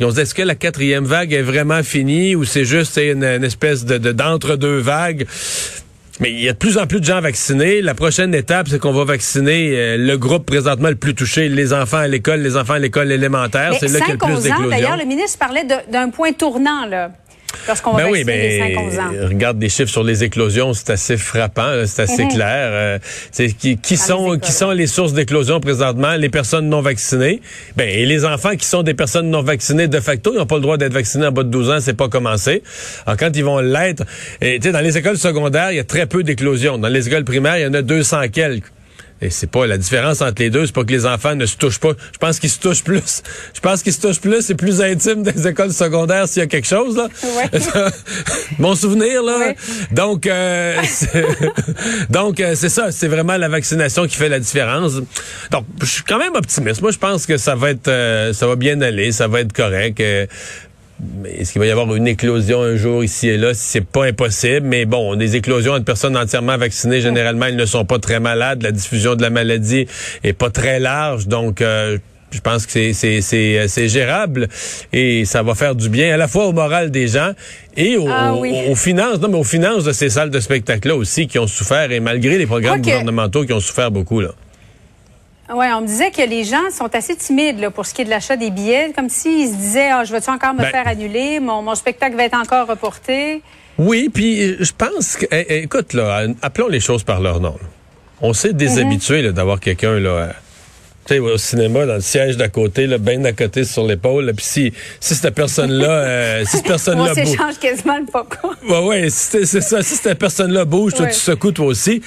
on 0.00 0.10
se 0.10 0.14
dit, 0.16 0.20
est-ce 0.22 0.34
que 0.34 0.42
la 0.42 0.54
quatrième 0.54 1.04
vague 1.04 1.32
est 1.32 1.42
vraiment 1.42 1.82
finie, 1.82 2.34
ou 2.34 2.44
c'est 2.44 2.64
juste 2.64 2.96
une, 2.98 3.24
une 3.24 3.44
espèce 3.44 3.84
de 3.84 3.98
de- 3.98 4.12
d'entre-deux 4.12 4.78
vagues? 4.78 5.26
Mais 6.20 6.30
il 6.30 6.40
y 6.40 6.48
a 6.48 6.52
de 6.52 6.58
plus 6.58 6.78
en 6.78 6.86
plus 6.86 7.00
de 7.00 7.04
gens 7.04 7.20
vaccinés. 7.20 7.82
La 7.82 7.94
prochaine 7.94 8.34
étape, 8.34 8.68
c'est 8.68 8.78
qu'on 8.78 8.92
va 8.92 9.04
vacciner 9.04 9.72
euh, 9.76 9.96
le 9.96 10.16
groupe 10.16 10.46
présentement 10.46 10.88
le 10.88 10.94
plus 10.94 11.14
touché, 11.14 11.48
les 11.48 11.72
enfants 11.72 11.98
à 11.98 12.06
l'école, 12.06 12.40
les 12.40 12.56
enfants 12.56 12.74
à 12.74 12.78
l'école 12.78 13.10
élémentaire. 13.10 13.72
C'est 13.80 13.88
là 13.88 13.98
qu'il 13.98 14.08
y 14.08 14.10
a 14.10 14.12
le 14.12 14.18
plus 14.18 14.26
5-11 14.26 14.36
ans, 14.36 14.40
d'éclosions. 14.40 14.68
d'ailleurs, 14.70 14.96
le 14.96 15.04
ministre 15.06 15.38
parlait 15.38 15.66
d'un 15.90 16.10
point 16.10 16.32
tournant, 16.32 16.86
là, 16.86 17.10
lorsqu'on 17.66 17.92
va 17.92 18.04
Ben 18.04 18.10
oui, 18.10 18.18
les 18.18 18.24
ben, 18.24 18.90
5-11 18.90 19.00
ans. 19.00 19.28
regarde 19.28 19.60
les 19.60 19.68
chiffres 19.68 19.90
sur 19.90 20.02
les 20.04 20.24
éclosions, 20.24 20.72
c'est 20.74 20.90
assez 20.90 21.16
frappant, 21.16 21.84
c'est 21.86 22.02
assez 22.02 22.24
Mhm. 22.24 22.30
clair. 22.32 22.68
Euh, 22.72 22.98
qui, 23.32 23.76
qui 23.78 23.78
les 23.90 23.96
sont 23.96 24.38
qui 24.38 24.52
sont 24.52 24.70
les 24.70 24.86
sources 24.86 25.12
d'éclosion 25.12 25.60
présentement 25.60 26.14
Les 26.16 26.28
personnes 26.28 26.68
non 26.68 26.80
vaccinées? 26.80 27.40
Ben 27.76 27.88
et 27.88 28.06
les 28.06 28.24
enfants 28.24 28.56
qui 28.56 28.66
sont 28.66 28.82
des 28.82 28.94
personnes 28.94 29.30
non 29.30 29.42
vaccinées 29.42 29.88
de 29.88 30.00
facto, 30.00 30.32
ils 30.34 30.38
n'ont 30.38 30.46
pas 30.46 30.56
le 30.56 30.62
droit 30.62 30.76
d'être 30.76 30.92
vaccinés 30.92 31.26
en 31.26 31.32
bas 31.32 31.42
de 31.42 31.48
12 31.50 31.70
ans, 31.70 31.78
c'est 31.80 31.94
pas 31.94 32.08
commencé. 32.08 32.62
Alors 33.06 33.16
quand 33.16 33.30
ils 33.34 33.44
vont 33.44 33.60
l'être, 33.60 34.04
et, 34.40 34.58
tu 34.58 34.66
sais, 34.68 34.72
dans 34.72 34.80
les 34.80 34.96
écoles 34.98 35.18
secondaires, 35.18 35.70
il 35.72 35.76
y 35.76 35.80
a 35.80 35.84
très 35.84 36.06
peu 36.06 36.22
d'éclosions. 36.22 36.78
Dans 36.78 36.88
les 36.88 37.06
écoles 37.08 37.24
primaires, 37.24 37.58
il 37.58 37.62
y 37.62 37.66
en 37.66 37.74
a 37.74 37.82
200 37.82 38.28
quelques. 38.32 38.66
Et 39.24 39.30
c'est 39.30 39.50
pas 39.50 39.66
la 39.66 39.78
différence 39.78 40.20
entre 40.20 40.42
les 40.42 40.50
deux, 40.50 40.66
c'est 40.66 40.74
pas 40.74 40.84
que 40.84 40.90
les 40.92 41.06
enfants 41.06 41.34
ne 41.34 41.46
se 41.46 41.56
touchent 41.56 41.78
pas. 41.80 41.92
Je 42.12 42.18
pense 42.18 42.38
qu'ils 42.38 42.50
se 42.50 42.58
touchent 42.60 42.84
plus. 42.84 43.22
Je 43.54 43.60
pense 43.60 43.82
qu'ils 43.82 43.94
se 43.94 44.00
touchent 44.02 44.20
plus, 44.20 44.42
c'est 44.42 44.54
plus 44.54 44.82
intime 44.82 45.22
des 45.22 45.48
écoles 45.48 45.72
secondaires 45.72 46.28
s'il 46.28 46.40
y 46.40 46.44
a 46.44 46.46
quelque 46.46 46.66
chose 46.68 46.94
là. 46.96 47.08
Ouais. 47.22 47.60
Mon 48.58 48.74
souvenir 48.74 49.22
là. 49.22 49.38
Ouais. 49.38 49.56
Donc 49.92 50.26
euh, 50.26 50.76
c'est- 50.86 51.24
donc 52.10 52.38
euh, 52.40 52.52
c'est 52.54 52.68
ça, 52.68 52.92
c'est 52.92 53.08
vraiment 53.08 53.36
la 53.38 53.48
vaccination 53.48 54.06
qui 54.06 54.16
fait 54.16 54.28
la 54.28 54.38
différence. 54.40 54.94
Donc 55.50 55.64
je 55.80 55.86
suis 55.86 56.02
quand 56.04 56.18
même 56.18 56.34
optimiste. 56.34 56.82
Moi 56.82 56.90
je 56.90 56.98
pense 56.98 57.24
que 57.24 57.38
ça 57.38 57.54
va 57.54 57.70
être 57.70 57.88
euh, 57.88 58.32
ça 58.34 58.46
va 58.46 58.56
bien 58.56 58.80
aller, 58.82 59.10
ça 59.12 59.26
va 59.26 59.40
être 59.40 59.52
correct. 59.54 60.02
Est-ce 61.26 61.52
qu'il 61.52 61.60
va 61.60 61.66
y 61.66 61.70
avoir 61.70 61.94
une 61.94 62.06
éclosion 62.06 62.62
un 62.62 62.76
jour 62.76 63.02
ici 63.04 63.28
et 63.28 63.36
là? 63.36 63.52
C'est 63.54 63.84
pas 63.84 64.04
impossible, 64.06 64.66
mais 64.66 64.84
bon, 64.84 65.16
des 65.16 65.36
éclosions 65.36 65.72
entre 65.72 65.84
personnes 65.84 66.16
entièrement 66.16 66.56
vaccinées, 66.56 67.00
généralement, 67.00 67.46
ils 67.46 67.56
ne 67.56 67.66
sont 67.66 67.84
pas 67.84 67.98
très 67.98 68.20
malades. 68.20 68.62
La 68.62 68.72
diffusion 68.72 69.14
de 69.14 69.22
la 69.22 69.30
maladie 69.30 69.86
est 70.22 70.32
pas 70.32 70.50
très 70.50 70.78
large, 70.80 71.26
donc 71.28 71.60
euh, 71.60 71.98
je 72.30 72.40
pense 72.40 72.66
que 72.66 72.72
c'est 72.72 72.92
c'est 72.92 73.20
c'est 73.20 73.58
euh, 73.60 73.68
c'est 73.68 73.88
gérable 73.88 74.48
et 74.92 75.24
ça 75.24 75.42
va 75.42 75.54
faire 75.54 75.74
du 75.76 75.88
bien 75.88 76.12
à 76.12 76.16
la 76.16 76.26
fois 76.26 76.46
au 76.46 76.52
moral 76.52 76.90
des 76.90 77.06
gens 77.08 77.32
et 77.76 77.96
au- 77.96 78.08
Ah 78.10 78.34
oui. 78.34 78.52
aux 78.68 78.74
finances, 78.74 79.20
non 79.20 79.28
mais 79.28 79.38
aux 79.38 79.44
finances 79.44 79.84
de 79.84 79.92
ces 79.92 80.08
salles 80.10 80.30
de 80.30 80.40
spectacle 80.40 80.88
là 80.88 80.96
aussi 80.96 81.26
qui 81.28 81.38
ont 81.38 81.46
souffert 81.46 81.92
et 81.92 82.00
malgré 82.00 82.36
les 82.38 82.46
programmes 82.46 82.80
gouvernementaux 82.82 83.44
qui 83.44 83.52
ont 83.52 83.60
souffert 83.60 83.90
beaucoup 83.92 84.20
là. 84.20 84.30
Oui, 85.52 85.66
on 85.76 85.82
me 85.82 85.86
disait 85.86 86.10
que 86.10 86.22
les 86.22 86.44
gens 86.44 86.70
sont 86.72 86.94
assez 86.94 87.14
timides 87.16 87.60
là, 87.60 87.70
pour 87.70 87.84
ce 87.84 87.92
qui 87.92 88.02
est 88.02 88.04
de 88.06 88.10
l'achat 88.10 88.36
des 88.36 88.50
billets, 88.50 88.92
comme 88.96 89.08
s'ils 89.10 89.48
se 89.50 89.54
disaient 89.54 89.90
ah, 89.90 90.04
je 90.04 90.12
vais-tu 90.12 90.30
encore 90.30 90.54
me 90.54 90.60
Ben- 90.60 90.70
faire 90.70 90.88
annuler, 90.88 91.38
mon, 91.40 91.60
mon 91.62 91.74
spectacle 91.74 92.16
va 92.16 92.24
être 92.24 92.36
encore 92.36 92.66
reporté. 92.66 93.42
Oui, 93.76 94.08
puis 94.12 94.42
euh, 94.42 94.56
je 94.60 94.72
pense 94.76 95.16
que, 95.16 95.26
eh, 95.30 95.46
eh, 95.48 95.58
écoute, 95.64 95.92
là, 95.92 96.26
appelons 96.42 96.68
les 96.68 96.80
choses 96.80 97.02
par 97.02 97.20
leur 97.20 97.40
nom. 97.40 97.56
On 98.22 98.32
s'est 98.32 98.52
déshabitué 98.54 99.32
d'avoir 99.32 99.60
quelqu'un 99.60 99.98
là. 100.00 100.10
euh, 100.10 100.28
tu 101.06 101.12
sais, 101.14 101.18
au 101.20 101.36
cinéma, 101.36 101.84
dans 101.84 101.96
le 101.96 102.00
siège 102.00 102.38
d'à 102.38 102.48
côté, 102.48 102.86
là, 102.86 102.96
bien 102.96 103.18
d'à 103.18 103.32
côté 103.34 103.64
sur 103.64 103.84
l'épaule. 103.84 104.32
Puis 104.34 104.46
si, 104.46 104.72
si 105.00 105.14
cette 105.14 105.34
personne-là, 105.34 105.90
euh, 105.90 106.44
si 106.46 106.56
cette 106.56 106.64
On 106.64 106.68
personne-là 106.68 107.14
bouge, 107.14 107.24
s'échange 107.26 107.58
quasiment 107.60 107.98
le 107.98 108.06
popcorn. 108.06 108.56
si 109.10 109.10
c'est 109.10 109.44
c'est 109.44 109.60
ça, 109.60 109.82
si 109.82 109.96
cette 109.96 110.18
personne-là 110.18 110.64
bouge, 110.64 110.94
toi, 110.94 111.04
Ouais. 111.04 111.12
tu 111.12 111.18
secoues 111.18 111.52
toi 111.52 111.66
aussi. 111.66 112.00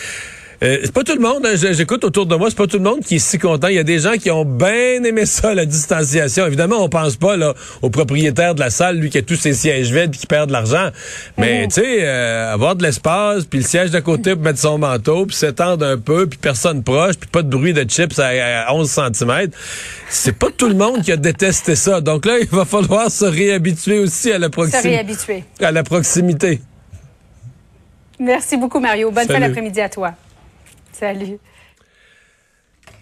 Euh, 0.63 0.79
c'est 0.83 0.91
pas 0.91 1.03
tout 1.03 1.13
le 1.13 1.21
monde, 1.21 1.45
hein, 1.45 1.53
j'écoute 1.55 2.03
autour 2.03 2.25
de 2.25 2.35
moi, 2.35 2.49
c'est 2.49 2.57
pas 2.57 2.65
tout 2.65 2.77
le 2.77 2.83
monde 2.83 3.01
qui 3.01 3.17
est 3.17 3.19
si 3.19 3.37
content. 3.37 3.67
Il 3.67 3.75
y 3.75 3.79
a 3.79 3.83
des 3.83 3.99
gens 3.99 4.13
qui 4.13 4.31
ont 4.31 4.43
bien 4.43 5.03
aimé 5.03 5.27
ça, 5.27 5.53
la 5.53 5.65
distanciation. 5.67 6.47
Évidemment, 6.47 6.77
on 6.83 6.89
pense 6.89 7.15
pas 7.15 7.37
là, 7.37 7.53
au 7.83 7.91
propriétaire 7.91 8.55
de 8.55 8.59
la 8.59 8.71
salle, 8.71 8.97
lui 8.97 9.11
qui 9.11 9.19
a 9.19 9.21
tous 9.21 9.35
ses 9.35 9.53
sièges 9.53 9.91
vides 9.91 10.09
puis 10.09 10.21
qui 10.21 10.25
perd 10.25 10.47
de 10.47 10.53
l'argent. 10.53 10.89
Mais 11.37 11.67
tu 11.67 11.75
sais, 11.75 11.99
euh, 12.01 12.51
avoir 12.53 12.75
de 12.75 12.81
l'espace, 12.81 13.45
puis 13.45 13.59
le 13.59 13.65
siège 13.65 13.91
d'à 13.91 14.01
côté 14.01 14.33
pour 14.33 14.43
mettre 14.43 14.57
son 14.57 14.79
manteau, 14.79 15.27
puis 15.27 15.35
s'étendre 15.35 15.85
un 15.85 15.99
peu, 15.99 16.25
puis 16.25 16.39
personne 16.41 16.81
proche, 16.83 17.17
puis 17.17 17.29
pas 17.29 17.43
de 17.43 17.49
bruit 17.49 17.73
de 17.73 17.83
chips 17.87 18.17
à, 18.17 18.29
à 18.67 18.73
11 18.73 18.89
cm. 18.89 19.49
C'est 20.09 20.35
pas 20.39 20.47
tout 20.55 20.69
le 20.69 20.75
monde 20.75 21.03
qui 21.03 21.11
a 21.11 21.17
détesté 21.17 21.75
ça. 21.75 22.01
Donc 22.01 22.25
là, 22.25 22.39
il 22.39 22.47
va 22.47 22.65
falloir 22.65 23.11
se 23.11 23.25
réhabituer 23.25 23.99
aussi 23.99 24.31
à 24.31 24.39
la 24.39 24.47
Se 24.47 24.51
proximité. 24.51 24.89
réhabituer. 24.89 25.43
À 25.61 25.71
la 25.71 25.83
proximité. 25.83 26.61
Merci 28.19 28.57
beaucoup, 28.57 28.79
Mario. 28.79 29.11
Bonne 29.11 29.27
fin 29.27 29.39
d'après-midi 29.39 29.79
à 29.81 29.89
toi. 29.89 30.13
Salut. 30.91 31.39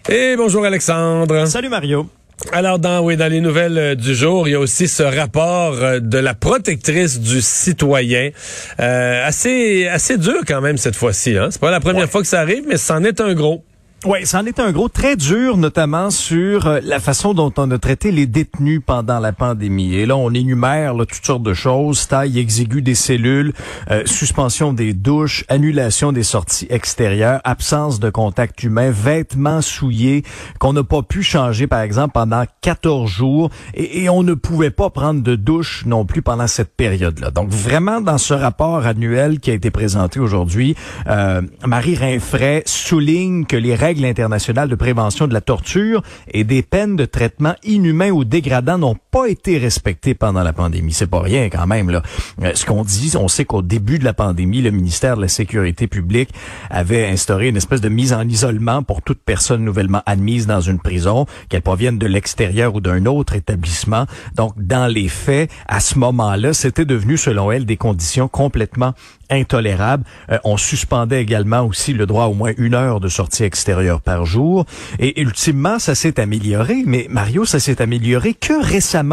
Et 0.08 0.36
bonjour 0.36 0.64
Alexandre. 0.64 1.46
Salut 1.46 1.68
Mario. 1.68 2.08
Alors, 2.52 2.78
dans, 2.78 3.02
oui, 3.02 3.16
dans 3.16 3.30
les 3.30 3.40
nouvelles 3.40 3.78
euh, 3.78 3.94
du 3.94 4.14
jour, 4.14 4.46
il 4.46 4.52
y 4.52 4.54
a 4.54 4.60
aussi 4.60 4.88
ce 4.88 5.02
rapport 5.02 5.74
euh, 5.74 6.00
de 6.00 6.18
la 6.18 6.34
protectrice 6.34 7.18
du 7.18 7.40
citoyen. 7.40 8.30
Euh, 8.78 9.26
assez, 9.26 9.88
assez 9.88 10.18
dur 10.18 10.42
quand 10.46 10.60
même 10.60 10.76
cette 10.76 10.96
fois-ci. 10.96 11.36
Hein? 11.36 11.48
C'est 11.50 11.60
pas 11.60 11.70
la 11.70 11.80
première 11.80 12.10
fois 12.10 12.20
que 12.20 12.26
ça 12.26 12.40
arrive, 12.40 12.64
mais 12.68 12.76
c'en 12.76 13.02
est 13.04 13.20
un 13.20 13.34
gros. 13.34 13.64
Oui, 14.08 14.24
c'en 14.24 14.46
est 14.46 14.60
un 14.60 14.70
gros 14.70 14.88
très 14.88 15.16
dur, 15.16 15.56
notamment 15.56 16.10
sur 16.10 16.68
euh, 16.68 16.78
la 16.84 17.00
façon 17.00 17.34
dont 17.34 17.52
on 17.56 17.68
a 17.72 17.78
traité 17.78 18.12
les 18.12 18.26
détenus 18.26 18.80
pendant 18.86 19.18
la 19.18 19.32
pandémie. 19.32 19.96
Et 19.96 20.06
là, 20.06 20.16
on 20.16 20.30
énumère 20.30 20.94
là, 20.94 21.04
toutes 21.06 21.26
sortes 21.26 21.42
de 21.42 21.54
choses 21.54 22.06
taille 22.06 22.38
exiguë 22.38 22.82
des 22.82 22.94
cellules, 22.94 23.52
euh, 23.90 24.04
suspension 24.06 24.72
des 24.72 24.94
douches, 24.94 25.44
annulation 25.48 26.12
des 26.12 26.22
sorties 26.22 26.68
extérieures, 26.70 27.40
absence 27.42 27.98
de 27.98 28.08
contact 28.08 28.62
humain, 28.62 28.92
vêtements 28.92 29.60
souillés 29.60 30.22
qu'on 30.60 30.72
n'a 30.72 30.84
pas 30.84 31.02
pu 31.02 31.24
changer, 31.24 31.66
par 31.66 31.80
exemple, 31.80 32.12
pendant 32.14 32.44
14 32.60 33.10
jours. 33.10 33.50
Et, 33.74 34.04
et 34.04 34.08
on 34.08 34.22
ne 34.22 34.34
pouvait 34.34 34.70
pas 34.70 34.88
prendre 34.88 35.20
de 35.20 35.34
douche 35.34 35.84
non 35.84 36.04
plus 36.04 36.22
pendant 36.22 36.46
cette 36.46 36.76
période-là. 36.76 37.32
Donc, 37.32 37.48
vraiment, 37.48 38.00
dans 38.00 38.18
ce 38.18 38.34
rapport 38.34 38.86
annuel 38.86 39.40
qui 39.40 39.50
a 39.50 39.54
été 39.54 39.72
présenté 39.72 40.20
aujourd'hui, 40.20 40.76
euh, 41.08 41.42
Marie 41.66 41.96
Rinfray 41.96 42.62
souligne 42.66 43.46
que 43.46 43.56
les 43.56 43.74
règles 43.74 43.95
internationales 44.04 44.68
de 44.68 44.74
prévention 44.74 45.26
de 45.26 45.34
la 45.34 45.40
torture 45.40 46.02
et 46.28 46.44
des 46.44 46.62
peines 46.62 46.96
de 46.96 47.04
traitement 47.04 47.54
inhumain 47.64 48.10
ou 48.10 48.24
dégradant 48.24 48.78
n'ont 48.78 48.96
pas 49.16 49.28
été 49.30 49.56
respectées 49.56 50.14
pendant 50.14 50.42
la 50.42 50.52
pandémie. 50.52 50.92
C'est 50.92 51.06
pas 51.06 51.22
rien 51.22 51.48
quand 51.48 51.66
même 51.66 51.88
là. 51.88 52.02
Euh, 52.42 52.52
ce 52.54 52.66
qu'on 52.66 52.84
dit, 52.84 53.14
on 53.18 53.28
sait 53.28 53.46
qu'au 53.46 53.62
début 53.62 53.98
de 53.98 54.04
la 54.04 54.12
pandémie, 54.12 54.60
le 54.60 54.70
ministère 54.70 55.16
de 55.16 55.22
la 55.22 55.28
Sécurité 55.28 55.86
publique 55.86 56.28
avait 56.68 57.08
instauré 57.08 57.48
une 57.48 57.56
espèce 57.56 57.80
de 57.80 57.88
mise 57.88 58.12
en 58.12 58.28
isolement 58.28 58.82
pour 58.82 59.00
toute 59.00 59.20
personne 59.24 59.64
nouvellement 59.64 60.02
admise 60.04 60.46
dans 60.46 60.60
une 60.60 60.78
prison, 60.78 61.24
qu'elle 61.48 61.62
provienne 61.62 61.96
de 61.96 62.06
l'extérieur 62.06 62.74
ou 62.74 62.82
d'un 62.82 63.06
autre 63.06 63.34
établissement. 63.34 64.04
Donc 64.34 64.52
dans 64.58 64.86
les 64.86 65.08
faits, 65.08 65.50
à 65.66 65.80
ce 65.80 65.98
moment-là, 65.98 66.52
c'était 66.52 66.84
devenu 66.84 67.16
selon 67.16 67.50
elle 67.50 67.64
des 67.64 67.78
conditions 67.78 68.28
complètement 68.28 68.92
intolérable. 69.30 70.04
Euh, 70.30 70.38
on 70.44 70.56
suspendait 70.56 71.22
également 71.22 71.62
aussi 71.62 71.94
le 71.94 72.06
droit 72.06 72.26
au 72.26 72.34
moins 72.34 72.52
une 72.58 72.74
heure 72.74 73.00
de 73.00 73.08
sortie 73.08 73.44
extérieure 73.44 74.00
par 74.00 74.24
jour. 74.26 74.66
Et 74.98 75.20
ultimement, 75.20 75.78
ça 75.78 75.94
s'est 75.94 76.20
amélioré. 76.20 76.82
Mais 76.86 77.06
Mario, 77.08 77.44
ça 77.44 77.58
s'est 77.58 77.80
amélioré 77.80 78.34
que 78.34 78.62
récemment 78.62 79.05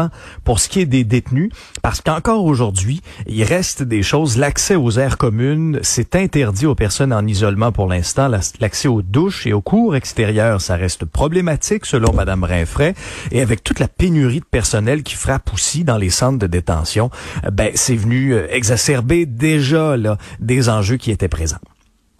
pour 0.44 0.60
ce 0.60 0.68
qui 0.68 0.80
est 0.80 0.86
des 0.86 1.04
détenus. 1.04 1.50
Parce 1.82 2.00
qu'encore 2.00 2.44
aujourd'hui, 2.44 3.02
il 3.26 3.44
reste 3.44 3.82
des 3.82 4.02
choses. 4.02 4.36
L'accès 4.36 4.76
aux 4.76 4.92
aires 4.92 5.18
communes, 5.18 5.78
c'est 5.82 6.16
interdit 6.16 6.66
aux 6.66 6.74
personnes 6.74 7.12
en 7.12 7.26
isolement 7.26 7.72
pour 7.72 7.88
l'instant. 7.88 8.28
L'accès 8.60 8.88
aux 8.88 9.02
douches 9.02 9.46
et 9.46 9.52
aux 9.52 9.62
cours 9.62 9.96
extérieurs, 9.96 10.60
ça 10.60 10.76
reste 10.76 11.04
problématique 11.04 11.86
selon 11.86 12.12
Madame 12.12 12.44
Rinfray. 12.44 12.94
Et 13.30 13.40
avec 13.40 13.62
toute 13.62 13.80
la 13.80 13.88
pénurie 13.88 14.40
de 14.40 14.44
personnel 14.44 15.02
qui 15.02 15.14
frappe 15.14 15.52
aussi 15.52 15.84
dans 15.84 15.98
les 15.98 16.10
centres 16.10 16.38
de 16.38 16.46
détention, 16.46 17.10
euh, 17.44 17.50
ben, 17.50 17.70
c'est 17.74 17.96
venu 17.96 18.34
euh, 18.34 18.46
exacerber 18.50 19.26
déjà 19.26 19.96
des 20.40 20.68
enjeux 20.68 20.96
qui 20.96 21.10
étaient 21.10 21.28
présents. 21.28 21.58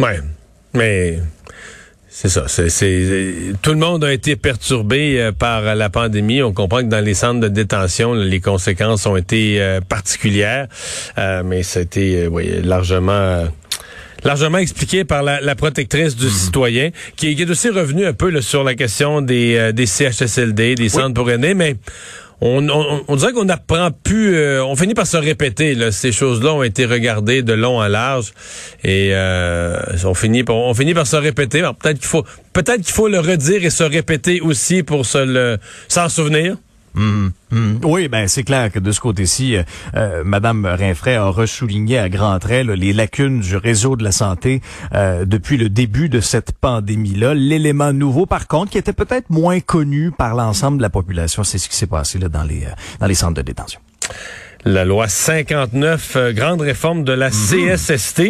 Ouais, 0.00 0.21
mais 0.75 1.21
c'est 2.16 2.28
ça. 2.28 2.44
C'est, 2.47 3.54
tout 3.61 3.73
le 3.73 3.76
monde 3.76 4.04
a 4.04 4.12
été 4.12 4.37
perturbé 4.37 5.21
euh, 5.21 5.33
par 5.33 5.75
la 5.75 5.90
pandémie. 5.90 6.44
On 6.44 6.52
comprend 6.52 6.78
que 6.78 6.85
dans 6.85 7.04
les 7.04 7.12
centres 7.12 7.40
de 7.40 7.49
détention, 7.49 8.14
les 8.14 8.38
conséquences 8.38 9.04
ont 9.06 9.16
été 9.16 9.61
euh, 9.61 9.80
particulières, 9.80 10.68
euh, 11.18 11.42
mais 11.44 11.64
ça 11.64 11.80
a 11.80 11.83
été 11.83 12.28
largement 12.62 13.49
largement 14.23 14.59
expliqué 14.59 15.04
par 15.04 15.25
la, 15.25 15.54
protectrice 15.56 16.14
du 16.14 16.26
mhm. 16.26 16.30
citoyen, 16.30 16.90
qui, 17.16 17.33
est 17.33 17.50
aussi 17.50 17.68
revenue 17.68 18.06
un 18.06 18.12
peu 18.12 18.40
sur 18.40 18.62
la 18.62 18.76
question 18.76 19.21
des, 19.21 19.73
des 19.73 19.85
CHSLD, 19.85 20.76
des 20.76 20.88
centres 20.88 21.14
pour 21.14 21.30
aînés, 21.30 21.54
mais 21.54 21.76
on, 22.41 22.67
on, 23.09 23.17
dirait 23.17 23.33
qu'on 23.33 23.45
n'apprend 23.45 23.91
plus, 23.91 24.35
euh, 24.35 24.64
on 24.64 24.76
finit 24.76 24.95
par 24.95 25.07
se 25.07 25.17
répéter. 25.17 25.75
Là, 25.75 25.93
ces 25.93 26.12
choses-là 26.12 26.55
ont 26.55 26.62
été 26.62 26.85
regardées 26.85 27.43
de 27.43 27.53
long 27.53 27.81
à 27.81 27.88
large 27.88 28.33
et 28.83 29.11
euh, 29.12 29.79
on 30.05 30.14
finit, 30.14 30.45
par, 30.45 31.07
se 31.07 31.17
répéter. 31.17 31.62
Peut-être 31.81 31.99
qu'il 31.99 32.09
faut, 32.09 32.25
peut-être 32.53 32.88
faut 32.88 33.09
le 33.09 33.21
redire 33.21 33.64
et 33.64 33.71
se 33.71 33.85
répéter 33.85 34.41
aussi 34.41 34.83
pour 34.83 35.07
se 35.07 35.59
s'en 35.88 36.09
souvenir. 36.09 36.57
Mm-hmm. 36.95 37.85
Oui, 37.85 38.09
ben 38.09 38.29
c'est 38.29 38.45
clair 38.45 38.71
que 38.71 38.79
de 38.79 38.93
ce 38.93 39.01
côté-ci, 39.01 39.57
euh, 39.57 39.63
euh, 39.97 40.23
Madame 40.25 40.65
Rinfray 40.65 41.17
a 41.17 41.26
ressouligné 41.26 41.99
à 41.99 42.09
grands 42.09 42.39
traits 42.39 42.67
les 42.67 42.93
lacunes 42.93 43.41
du 43.41 43.57
réseau 43.57 43.97
de 43.97 44.04
la 44.04 44.13
santé 44.13 44.61
euh, 44.95 45.25
depuis 45.25 45.57
le 45.57 45.69
début 45.69 46.09
de 46.09 46.21
cette 46.21 46.52
pandémie-là. 46.52 47.35
L'élément 47.35 47.93
nouveau, 47.93 48.26
par 48.26 48.47
contre, 48.47 48.73
qui 48.73 48.78
était 48.78 48.93
peut-être 48.93 49.30
moins 49.30 49.61
connu 49.61 50.11
par 50.13 50.35
l'ensemble 50.35 50.78
de 50.78 50.83
la 50.83 50.91
population, 50.91 51.43
c'est 51.45 51.59
ce 51.59 51.69
qui 51.69 51.76
s'est 51.76 51.87
passé 51.87 52.19
là 52.19 52.28
dans 52.28 52.45
les 52.45 52.65
dans 53.00 53.07
les 53.07 53.15
centres 53.15 53.35
de 53.35 53.43
détention 53.43 53.80
la 54.67 54.87
loi 54.87 55.09
59, 55.09 56.17
grande 56.30 56.63
réforme 56.63 57.04
de 57.04 57.13
la 57.13 57.28
mm-hmm. 57.28 57.75
CSST, 57.76 58.23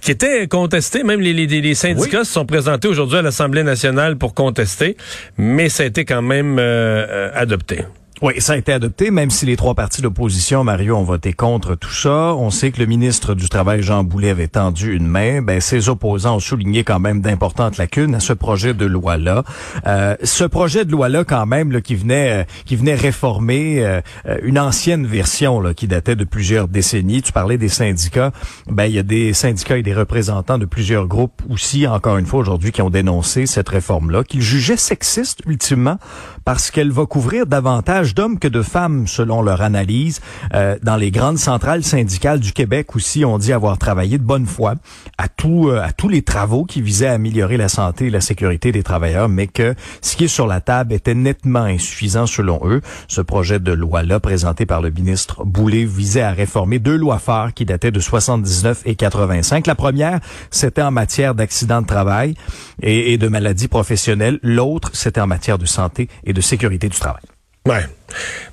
qui 0.00 0.10
était 0.10 0.48
contestée. 0.48 1.04
Même 1.04 1.20
les, 1.20 1.32
les, 1.32 1.74
syndicats 1.76 2.24
se 2.24 2.32
sont 2.32 2.44
présentés 2.44 2.88
aujourd'hui 2.88 3.18
à 3.18 3.22
l'Assemblée 3.22 3.62
nationale 3.62 4.16
pour 4.16 4.34
contester, 4.34 4.96
mais 5.38 5.68
ça 5.68 5.84
a 5.84 5.86
été 5.86 6.04
quand 6.04 6.22
même 6.22 6.58
adopté. 6.58 7.84
Oui, 8.22 8.40
ça 8.40 8.54
a 8.54 8.56
été 8.56 8.72
adopté, 8.72 9.10
même 9.10 9.28
si 9.28 9.44
les 9.44 9.56
trois 9.56 9.74
partis 9.74 10.00
d'opposition, 10.00 10.64
Mario, 10.64 10.96
ont 10.96 11.02
voté 11.02 11.34
contre 11.34 11.74
tout 11.74 11.92
ça. 11.92 12.34
On 12.34 12.48
sait 12.48 12.70
que 12.70 12.80
le 12.80 12.86
ministre 12.86 13.34
du 13.34 13.50
Travail, 13.50 13.82
Jean 13.82 14.04
Boulet, 14.04 14.30
avait 14.30 14.48
tendu 14.48 14.96
une 14.96 15.06
main. 15.06 15.42
Ben, 15.42 15.60
ses 15.60 15.90
opposants 15.90 16.36
ont 16.36 16.40
souligné 16.40 16.82
quand 16.82 16.98
même 16.98 17.20
d'importantes 17.20 17.76
lacunes 17.76 18.14
à 18.14 18.20
ce 18.20 18.32
projet 18.32 18.72
de 18.72 18.86
loi-là. 18.86 19.44
Euh, 19.86 20.16
ce 20.22 20.44
projet 20.44 20.86
de 20.86 20.92
loi-là, 20.92 21.24
quand 21.24 21.44
même, 21.44 21.70
là, 21.70 21.82
qui 21.82 21.94
venait, 21.94 22.40
euh, 22.40 22.44
qui 22.64 22.76
venait 22.76 22.94
réformer 22.94 23.84
euh, 23.84 24.00
une 24.42 24.58
ancienne 24.58 25.06
version 25.06 25.60
là, 25.60 25.74
qui 25.74 25.86
datait 25.86 26.16
de 26.16 26.24
plusieurs 26.24 26.68
décennies. 26.68 27.20
Tu 27.20 27.32
parlais 27.32 27.58
des 27.58 27.68
syndicats. 27.68 28.32
Ben, 28.66 28.86
il 28.86 28.94
y 28.94 28.98
a 28.98 29.02
des 29.02 29.34
syndicats 29.34 29.76
et 29.76 29.82
des 29.82 29.94
représentants 29.94 30.56
de 30.56 30.64
plusieurs 30.64 31.06
groupes 31.06 31.42
aussi, 31.50 31.86
encore 31.86 32.16
une 32.16 32.26
fois 32.26 32.40
aujourd'hui, 32.40 32.72
qui 32.72 32.80
ont 32.80 32.88
dénoncé 32.88 33.44
cette 33.44 33.68
réforme-là, 33.68 34.24
qu'ils 34.24 34.40
jugeaient 34.40 34.78
sexiste 34.78 35.42
ultimement 35.46 35.98
parce 36.46 36.70
qu'elle 36.70 36.92
va 36.92 37.04
couvrir 37.04 37.44
davantage 37.44 38.05
d'hommes 38.14 38.38
que 38.38 38.48
de 38.48 38.62
femmes, 38.62 39.06
selon 39.06 39.42
leur 39.42 39.62
analyse. 39.62 40.20
Euh, 40.54 40.76
dans 40.82 40.96
les 40.96 41.10
grandes 41.10 41.38
centrales 41.38 41.84
syndicales 41.84 42.40
du 42.40 42.52
Québec 42.52 42.94
aussi, 42.96 43.24
on 43.24 43.38
dit 43.38 43.52
avoir 43.52 43.78
travaillé 43.78 44.18
de 44.18 44.22
bonne 44.22 44.46
foi 44.46 44.74
à, 45.18 45.28
tout, 45.28 45.68
euh, 45.68 45.82
à 45.82 45.92
tous 45.92 46.08
les 46.08 46.22
travaux 46.22 46.64
qui 46.64 46.82
visaient 46.82 47.08
à 47.08 47.12
améliorer 47.12 47.56
la 47.56 47.68
santé 47.68 48.06
et 48.06 48.10
la 48.10 48.20
sécurité 48.20 48.72
des 48.72 48.82
travailleurs, 48.82 49.28
mais 49.28 49.46
que 49.46 49.74
ce 50.00 50.16
qui 50.16 50.24
est 50.24 50.28
sur 50.28 50.46
la 50.46 50.60
table 50.60 50.92
était 50.92 51.14
nettement 51.14 51.64
insuffisant 51.64 52.26
selon 52.26 52.60
eux. 52.64 52.80
Ce 53.08 53.20
projet 53.20 53.58
de 53.58 53.72
loi-là, 53.72 54.20
présenté 54.20 54.66
par 54.66 54.80
le 54.80 54.90
ministre 54.90 55.44
Boulay, 55.44 55.84
visait 55.84 56.22
à 56.22 56.32
réformer 56.32 56.78
deux 56.78 56.96
lois 56.96 57.18
phares 57.18 57.54
qui 57.54 57.64
dataient 57.64 57.90
de 57.90 58.00
79 58.00 58.82
et 58.86 58.94
85. 58.94 59.66
La 59.66 59.74
première, 59.74 60.20
c'était 60.50 60.82
en 60.82 60.90
matière 60.90 61.34
d'accidents 61.34 61.82
de 61.82 61.86
travail 61.86 62.34
et 62.82 63.18
de 63.18 63.28
maladies 63.28 63.68
professionnelles. 63.68 64.38
L'autre, 64.42 64.90
c'était 64.94 65.20
en 65.20 65.26
matière 65.26 65.58
de 65.58 65.66
santé 65.66 66.08
et 66.24 66.32
de 66.32 66.40
sécurité 66.40 66.88
du 66.88 66.98
travail. 66.98 67.22
Ouais. 67.66 67.84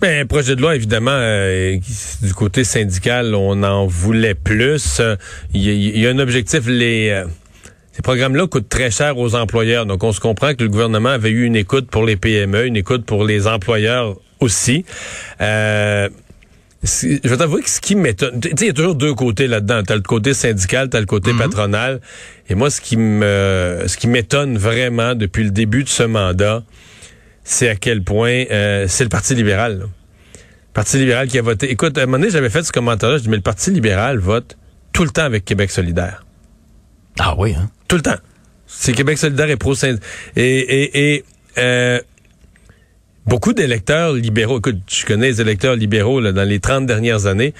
Ben, 0.01 0.27
projet 0.27 0.55
de 0.55 0.61
loi, 0.61 0.75
évidemment, 0.75 1.11
euh, 1.13 1.77
du 2.21 2.33
côté 2.33 2.63
syndical, 2.63 3.35
on 3.35 3.63
en 3.63 3.85
voulait 3.85 4.33
plus. 4.33 5.01
Il 5.53 5.61
y, 5.61 6.07
a 6.07 6.09
un 6.09 6.19
objectif, 6.19 6.67
les... 6.67 7.09
Euh, 7.09 7.25
ces 7.93 8.01
programmes-là 8.01 8.47
coûtent 8.47 8.69
très 8.69 8.89
cher 8.89 9.19
aux 9.19 9.35
employeurs. 9.35 9.85
Donc, 9.85 10.03
on 10.03 10.11
se 10.11 10.19
comprend 10.19 10.55
que 10.55 10.63
le 10.63 10.69
gouvernement 10.69 11.09
avait 11.09 11.29
eu 11.29 11.45
une 11.45 11.55
écoute 11.55 11.91
pour 11.91 12.03
les 12.03 12.15
PME, 12.15 12.65
une 12.65 12.75
écoute 12.75 13.05
pour 13.05 13.23
les 13.23 13.45
employeurs 13.45 14.15
aussi. 14.39 14.83
Euh, 15.39 16.09
je 16.83 17.29
vais 17.29 17.37
t'avouer 17.37 17.61
que 17.61 17.69
ce 17.69 17.79
qui 17.79 17.95
m'étonne, 17.95 18.41
tu 18.41 18.49
sais, 18.49 18.55
il 18.61 18.67
y 18.67 18.69
a 18.71 18.73
toujours 18.73 18.95
deux 18.95 19.13
côtés 19.13 19.45
là-dedans. 19.47 19.83
T'as 19.83 19.95
le 19.95 20.01
côté 20.01 20.33
syndical, 20.33 20.89
t'as 20.89 20.99
le 20.99 21.05
côté 21.05 21.33
mhm. 21.33 21.39
patronal. 21.39 22.01
Et 22.49 22.55
moi, 22.55 22.71
ce 22.71 22.81
qui 22.81 22.97
me, 22.97 23.83
ce 23.85 23.95
qui 23.95 24.07
m'étonne 24.07 24.57
vraiment 24.57 25.13
depuis 25.13 25.43
le 25.43 25.51
début 25.51 25.83
de 25.83 25.89
ce 25.89 26.03
mandat, 26.03 26.63
c'est 27.43 27.69
à 27.69 27.75
quel 27.75 28.03
point 28.03 28.45
euh, 28.51 28.85
c'est 28.87 29.03
le 29.03 29.09
Parti 29.09 29.35
libéral. 29.35 29.79
Le 29.79 29.87
Parti 30.73 30.97
libéral 30.97 31.27
qui 31.27 31.37
a 31.37 31.41
voté. 31.41 31.69
Écoute, 31.71 31.97
à 31.97 32.01
un 32.01 32.05
moment 32.05 32.19
donné, 32.19 32.31
j'avais 32.31 32.49
fait 32.49 32.63
ce 32.63 32.71
commentaire-là, 32.71 33.17
je 33.17 33.23
dis, 33.23 33.29
mais 33.29 33.37
le 33.37 33.41
Parti 33.41 33.71
libéral 33.71 34.17
vote 34.17 34.57
tout 34.91 35.03
le 35.03 35.09
temps 35.09 35.23
avec 35.23 35.45
Québec 35.45 35.71
solidaire. 35.71 36.25
Ah 37.19 37.35
oui, 37.37 37.53
hein? 37.57 37.69
Tout 37.87 37.95
le 37.95 38.01
temps. 38.01 38.17
C'est 38.65 38.93
Québec 38.93 39.17
solidaire 39.17 39.49
et 39.49 39.55
pro 39.57 39.73
et, 39.75 39.99
et, 40.35 41.13
et 41.13 41.25
euh, 41.57 41.99
beaucoup 43.25 43.53
d'électeurs 43.53 44.13
libéraux, 44.13 44.59
écoute, 44.59 44.77
je 44.87 45.05
connais 45.05 45.27
les 45.27 45.41
électeurs 45.41 45.75
libéraux 45.75 46.19
là, 46.19 46.31
dans 46.31 46.47
les 46.47 46.59
30 46.59 46.85
dernières 46.87 47.27
années, 47.27 47.53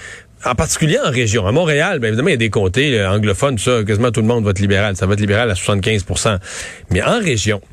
en 0.45 0.55
particulier 0.55 0.97
en 1.03 1.11
région. 1.11 1.45
À 1.45 1.51
Montréal, 1.51 1.99
bien 1.99 2.09
évidemment, 2.09 2.29
il 2.29 2.33
y 2.33 2.35
a 2.35 2.37
des 2.37 2.49
comtés 2.49 3.05
anglophones, 3.05 3.57
tout 3.57 3.63
ça, 3.63 3.83
quasiment 3.83 4.11
tout 4.11 4.21
le 4.21 4.27
monde 4.27 4.43
vote 4.43 4.59
libéral. 4.59 4.95
Ça 4.95 5.05
vote 5.05 5.19
libéral 5.19 5.49
à 5.51 5.53
75% 5.53 6.39
Mais 6.89 7.03
en 7.03 7.19
région, 7.19 7.61
euh, 7.61 7.72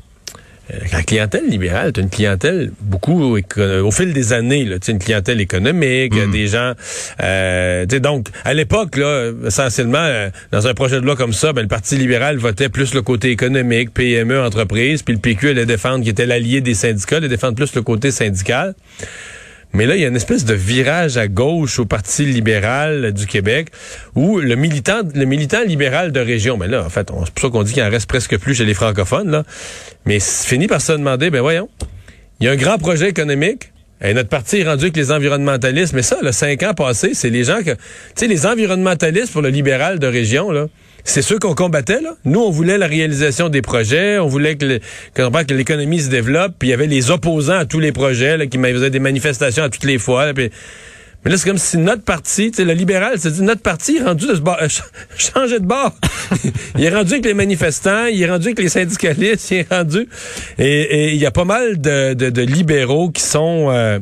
la 0.91 1.03
clientèle 1.03 1.47
libérale, 1.47 1.91
c'est 1.95 2.01
une 2.01 2.09
clientèle 2.09 2.71
beaucoup 2.81 3.37
au 3.37 3.91
fil 3.91 4.13
des 4.13 4.33
années, 4.33 4.65
là, 4.65 4.79
tu 4.79 4.91
une 4.91 4.99
clientèle 4.99 5.41
économique, 5.41 6.13
Mm. 6.13 6.31
des 6.31 6.47
gens. 6.47 6.73
Euh, 7.21 7.85
tu 7.87 7.99
donc, 7.99 8.27
à 8.45 8.53
l'époque, 8.53 8.97
là, 8.97 9.31
essentiellement, 9.45 9.99
euh, 9.99 10.29
dans 10.51 10.67
un 10.67 10.73
projet 10.73 10.99
de 10.99 11.05
loi 11.05 11.15
comme 11.15 11.33
ça, 11.33 11.53
ben, 11.53 11.61
le 11.61 11.67
Parti 11.67 11.95
libéral 11.95 12.37
votait 12.37 12.69
plus 12.69 12.93
le 12.93 13.01
côté 13.01 13.29
économique, 13.29 13.93
PME, 13.93 14.41
entreprise, 14.41 15.03
puis 15.03 15.13
le 15.13 15.19
PQ 15.19 15.49
allait 15.49 15.65
défendre, 15.65 16.03
qui 16.03 16.09
était 16.09 16.25
l'allié 16.25 16.61
des 16.61 16.73
syndicats, 16.73 17.17
allait 17.17 17.29
défendre 17.29 17.55
plus 17.55 17.73
le 17.75 17.81
côté 17.81 18.11
syndical. 18.11 18.73
Mais 19.73 19.85
là, 19.85 19.95
il 19.95 20.01
y 20.01 20.05
a 20.05 20.07
une 20.07 20.15
espèce 20.15 20.43
de 20.45 20.53
virage 20.53 21.17
à 21.17 21.27
gauche 21.27 21.79
au 21.79 21.85
Parti 21.85 22.25
libéral 22.25 23.13
du 23.13 23.25
Québec 23.25 23.67
où 24.15 24.39
le 24.39 24.55
militant, 24.55 25.01
le 25.13 25.25
militant 25.25 25.63
libéral 25.63 26.11
de 26.11 26.19
région, 26.19 26.57
ben 26.57 26.69
là, 26.69 26.83
en 26.85 26.89
fait, 26.89 27.09
c'est 27.09 27.33
pour 27.33 27.41
ça 27.41 27.49
qu'on 27.49 27.63
dit 27.63 27.73
qu'il 27.73 27.83
en 27.83 27.89
reste 27.89 28.07
presque 28.07 28.37
plus 28.37 28.55
chez 28.55 28.65
les 28.65 28.73
francophones, 28.73 29.31
là. 29.31 29.43
Mais 30.05 30.19
c'est 30.19 30.47
fini 30.47 30.67
par 30.67 30.81
se 30.81 30.91
demander, 30.91 31.29
ben 31.29 31.41
voyons, 31.41 31.69
il 32.39 32.45
y 32.45 32.47
a 32.49 32.51
un 32.51 32.55
grand 32.57 32.77
projet 32.77 33.09
économique. 33.09 33.71
Et 34.03 34.15
notre 34.15 34.29
parti 34.29 34.57
est 34.57 34.63
rendu 34.63 34.85
avec 34.85 34.97
les 34.97 35.11
environnementalistes. 35.11 35.93
Mais 35.93 36.01
ça, 36.01 36.17
le 36.23 36.31
cinq 36.31 36.63
ans 36.63 36.73
passés, 36.73 37.13
c'est 37.13 37.29
les 37.29 37.43
gens 37.43 37.59
que... 37.59 37.69
Tu 37.71 37.77
sais, 38.15 38.27
les 38.27 38.47
environnementalistes 38.47 39.31
pour 39.31 39.43
le 39.43 39.49
libéral 39.49 39.99
de 39.99 40.07
région, 40.07 40.49
là, 40.49 40.65
c'est 41.03 41.21
ceux 41.21 41.39
qu'on 41.39 41.55
combattait, 41.55 42.01
là. 42.01 42.15
Nous, 42.25 42.39
on 42.39 42.49
voulait 42.51 42.77
la 42.77 42.87
réalisation 42.87 43.49
des 43.49 43.61
projets, 43.61 44.17
on 44.19 44.27
voulait 44.27 44.55
que, 44.55 44.65
le- 44.65 44.79
que, 45.13 45.53
l'économie 45.53 45.99
se 45.99 46.09
développe, 46.09 46.53
puis 46.59 46.69
il 46.69 46.71
y 46.71 46.73
avait 46.73 46.87
les 46.87 47.11
opposants 47.11 47.57
à 47.59 47.65
tous 47.65 47.79
les 47.79 47.91
projets, 47.91 48.37
là, 48.37 48.47
qui 48.47 48.57
faisaient 48.57 48.89
des 48.89 48.99
manifestations 48.99 49.63
à 49.63 49.69
toutes 49.69 49.83
les 49.85 49.97
fois. 49.97 50.33
puis- 50.33 50.49
mais 51.23 51.29
là, 51.29 51.37
c'est 51.37 51.47
comme 51.47 51.59
si 51.59 51.77
notre 51.77 52.01
parti, 52.03 52.51
le 52.57 52.73
libéral, 52.73 53.13
c'est 53.17 53.31
dit 53.31 53.43
notre 53.43 53.61
parti 53.61 53.97
est 53.97 54.03
rendu 54.03 54.25
de 54.25 54.33
ce 54.33 54.39
bord, 54.39 54.57
euh, 54.59 54.67
ch- 54.69 54.81
changé 55.17 55.59
de 55.59 55.65
bord. 55.65 55.93
il 56.77 56.83
est 56.83 56.89
rendu 56.89 57.11
avec 57.13 57.25
les 57.25 57.35
manifestants, 57.35 58.05
il 58.07 58.21
est 58.23 58.29
rendu 58.29 58.47
avec 58.47 58.59
les 58.59 58.69
syndicalistes, 58.69 59.51
il 59.51 59.57
est 59.57 59.71
rendu. 59.71 60.07
Et 60.57 61.11
il 61.13 61.17
y 61.19 61.25
a 61.27 61.31
pas 61.31 61.45
mal 61.45 61.79
de, 61.79 62.15
de, 62.15 62.31
de 62.31 62.41
libéraux 62.41 63.11
qui 63.11 63.21
sont 63.21 63.67
euh, 63.69 63.99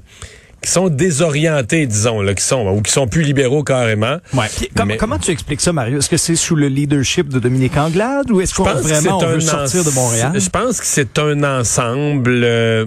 qui 0.61 0.69
sont 0.69 0.89
désorientés, 0.89 1.85
disons, 1.85 2.21
là, 2.21 2.33
qui 2.33 2.43
sont 2.43 2.67
ou 2.67 2.81
qui 2.81 2.91
sont 2.91 3.07
plus 3.07 3.21
libéraux 3.21 3.63
carrément. 3.63 4.17
Ouais. 4.33 4.45
Mais- 4.85 4.97
Comment 4.97 5.17
tu 5.17 5.31
expliques 5.31 5.61
ça, 5.61 5.71
Mario? 5.73 5.99
Est-ce 5.99 6.09
que 6.09 6.17
c'est 6.17 6.35
sous 6.35 6.55
le 6.55 6.67
leadership 6.67 7.29
de 7.29 7.39
Dominique 7.39 7.77
Anglade 7.77 8.29
ou 8.31 8.41
est-ce 8.41 8.53
qu'on 8.53 8.63
vraiment 8.63 9.19
on 9.19 9.25
veut 9.25 9.39
sortir 9.39 9.83
de 9.83 9.91
Montréal? 9.91 10.31
Je 10.35 10.49
pense 10.49 10.79
que 10.79 10.85
c'est 10.85 11.17
un 11.19 11.43
ensemble. 11.43 12.41
euh, 12.43 12.85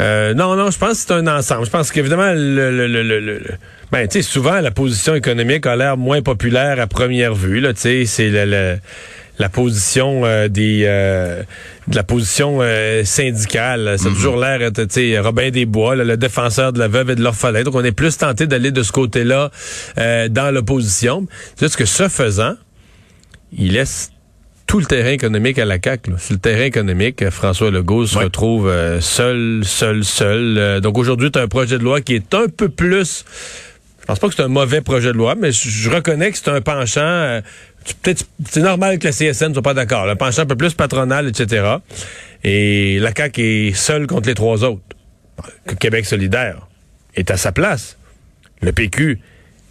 euh, 0.00 0.32
non, 0.32 0.56
non, 0.56 0.70
je 0.70 0.78
pense 0.78 0.92
que 0.92 0.96
c'est 1.08 1.12
un 1.12 1.26
ensemble. 1.26 1.66
Je 1.66 1.70
pense 1.70 1.90
qu'évidemment, 1.92 2.32
le, 2.32 2.70
le, 2.70 2.86
le, 2.86 3.20
le, 3.20 3.42
ben, 3.90 4.08
tu 4.08 4.22
sais, 4.22 4.22
souvent, 4.22 4.58
la 4.60 4.70
position 4.70 5.14
économique 5.14 5.66
a 5.66 5.76
l'air 5.76 5.98
moins 5.98 6.22
populaire 6.22 6.80
à 6.80 6.86
première 6.86 7.34
vue. 7.34 7.60
Là, 7.60 7.74
tu 7.74 7.80
sais, 7.82 8.04
c'est 8.06 8.30
le- 8.30 8.78
la 9.42 9.48
position 9.48 10.22
euh, 10.24 10.48
des, 10.48 10.84
euh, 10.86 11.42
de 11.88 11.96
la 11.96 12.04
position 12.04 12.58
euh, 12.60 13.04
syndicale. 13.04 13.96
Ça 13.98 14.08
a 14.08 14.12
toujours 14.12 14.36
l'air, 14.36 14.58
tu 14.72 14.82
sais, 14.88 15.18
Robin 15.18 15.50
Desbois, 15.50 15.96
là, 15.96 16.04
le 16.04 16.16
défenseur 16.16 16.72
de 16.72 16.78
la 16.78 16.88
veuve 16.88 17.10
et 17.10 17.14
de 17.16 17.22
l'orphelin. 17.22 17.64
Donc, 17.64 17.74
on 17.74 17.84
est 17.84 17.92
plus 17.92 18.16
tenté 18.16 18.46
d'aller 18.46 18.70
de 18.70 18.82
ce 18.82 18.92
côté-là 18.92 19.50
euh, 19.98 20.28
dans 20.28 20.54
l'opposition. 20.54 21.26
C'est 21.56 21.66
juste 21.66 21.76
que 21.76 21.84
ce 21.84 22.08
faisant, 22.08 22.54
il 23.56 23.72
laisse 23.72 24.10
tout 24.68 24.78
le 24.78 24.86
terrain 24.86 25.10
économique 25.10 25.58
à 25.58 25.64
la 25.66 25.78
CAQ. 25.84 26.12
Là. 26.12 26.18
Sur 26.18 26.34
le 26.34 26.38
terrain 26.38 26.64
économique, 26.64 27.20
euh, 27.22 27.30
François 27.30 27.70
Legault 27.70 28.06
se 28.06 28.16
Ouais. 28.16 28.24
retrouve 28.24 28.68
euh, 28.68 29.00
seul, 29.00 29.62
seul, 29.64 30.04
seul. 30.04 30.56
Euh, 30.56 30.80
donc 30.80 30.96
aujourd'hui, 30.96 31.30
tu 31.32 31.38
as 31.38 31.42
un 31.42 31.48
projet 31.48 31.78
de 31.78 31.84
loi 31.84 32.00
qui 32.00 32.14
est 32.14 32.32
un 32.34 32.46
peu 32.48 32.68
plus... 32.68 33.24
Je 34.02 34.06
pense 34.06 34.18
pas 34.18 34.28
que 34.28 34.34
c'est 34.34 34.42
un 34.42 34.48
mauvais 34.48 34.80
projet 34.80 35.08
de 35.08 35.16
loi, 35.16 35.36
mais 35.36 35.52
je, 35.52 35.88
reconnais 35.88 36.32
que 36.32 36.38
c'est 36.38 36.50
un 36.50 36.60
penchant... 36.60 37.00
euh, 37.00 37.40
Peut-être 38.02 38.26
c'est 38.48 38.60
normal 38.60 38.98
que 38.98 39.08
la 39.08 39.12
CSN 39.12 39.48
ne 39.48 39.52
soit 39.54 39.62
pas 39.62 39.74
d'accord. 39.74 40.08
Un 40.08 40.14
penchant 40.16 40.42
un 40.42 40.46
peu 40.46 40.56
plus 40.56 40.74
patronal, 40.74 41.26
etc. 41.28 41.78
Et 42.44 42.98
la 43.00 43.12
CAQ 43.12 43.68
est 43.68 43.72
seule 43.74 44.06
contre 44.06 44.28
les 44.28 44.34
trois 44.34 44.62
autres. 44.62 44.82
Que 45.66 45.74
Québec 45.74 46.06
solidaire 46.06 46.68
est 47.16 47.30
à 47.30 47.36
sa 47.36 47.50
place. 47.50 47.96
Le 48.60 48.72
PQ 48.72 49.18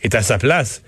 est 0.04 0.15
à 0.15 0.22
sa 0.22 0.38
place. 0.38 0.82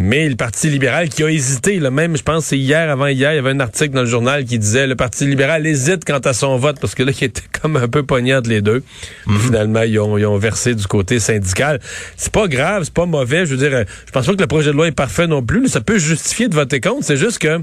Mais 0.00 0.28
le 0.28 0.36
Parti 0.36 0.68
libéral 0.70 1.08
qui 1.08 1.24
a 1.24 1.28
hésité, 1.30 1.80
là, 1.80 1.90
même, 1.90 2.16
je 2.16 2.22
pense, 2.22 2.46
c'est 2.46 2.58
hier, 2.58 2.88
avant 2.88 3.08
hier, 3.08 3.32
il 3.32 3.36
y 3.36 3.38
avait 3.38 3.50
un 3.50 3.58
article 3.58 3.90
dans 3.94 4.02
le 4.02 4.06
journal 4.06 4.44
qui 4.44 4.56
disait 4.58 4.86
le 4.86 4.94
Parti 4.94 5.26
libéral 5.26 5.66
hésite 5.66 6.04
quant 6.04 6.20
à 6.20 6.32
son 6.32 6.56
vote 6.56 6.78
parce 6.80 6.94
que 6.94 7.02
là, 7.02 7.10
il 7.20 7.24
était 7.24 7.42
comme 7.60 7.76
un 7.76 7.88
peu 7.88 8.04
pognant 8.04 8.38
entre 8.38 8.48
les 8.48 8.62
deux. 8.62 8.84
Puis 9.26 9.38
Finalement, 9.38 9.82
ils 9.82 9.98
ont, 9.98 10.16
ils 10.16 10.24
ont 10.26 10.38
versé 10.38 10.76
du 10.76 10.86
côté 10.86 11.18
syndical. 11.18 11.80
C'est 12.16 12.32
pas 12.32 12.46
grave, 12.46 12.84
c'est 12.84 12.94
pas 12.94 13.06
mauvais. 13.06 13.44
Je 13.44 13.54
veux 13.54 13.68
dire, 13.68 13.84
je 14.06 14.12
pense 14.12 14.26
pas 14.26 14.34
que 14.34 14.40
le 14.40 14.46
projet 14.46 14.70
de 14.70 14.76
loi 14.76 14.86
est 14.86 14.92
parfait 14.92 15.26
non 15.26 15.42
plus. 15.42 15.66
Ça 15.68 15.80
peut 15.80 15.98
justifier 15.98 16.48
de 16.48 16.54
voter 16.54 16.80
contre. 16.80 17.04
C'est 17.04 17.16
juste 17.16 17.38
que 17.40 17.58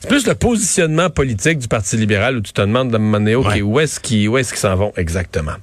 c'est 0.00 0.08
plus 0.08 0.26
le 0.26 0.34
positionnement 0.34 1.10
politique 1.10 1.58
du 1.58 1.66
Parti 1.68 1.96
libéral 1.96 2.36
où 2.36 2.40
tu 2.40 2.52
te 2.52 2.60
demandes 2.60 2.92
de 2.92 3.34
OK, 3.34 3.46
Ouais. 3.46 3.62
où 3.62 3.80
est-ce 3.80 3.98
qu'ils 3.98 4.28
où 4.28 4.38
est-ce 4.38 4.50
qu'ils 4.52 4.60
s'en 4.60 4.76
vont 4.76 4.92
exactement? 4.96 5.54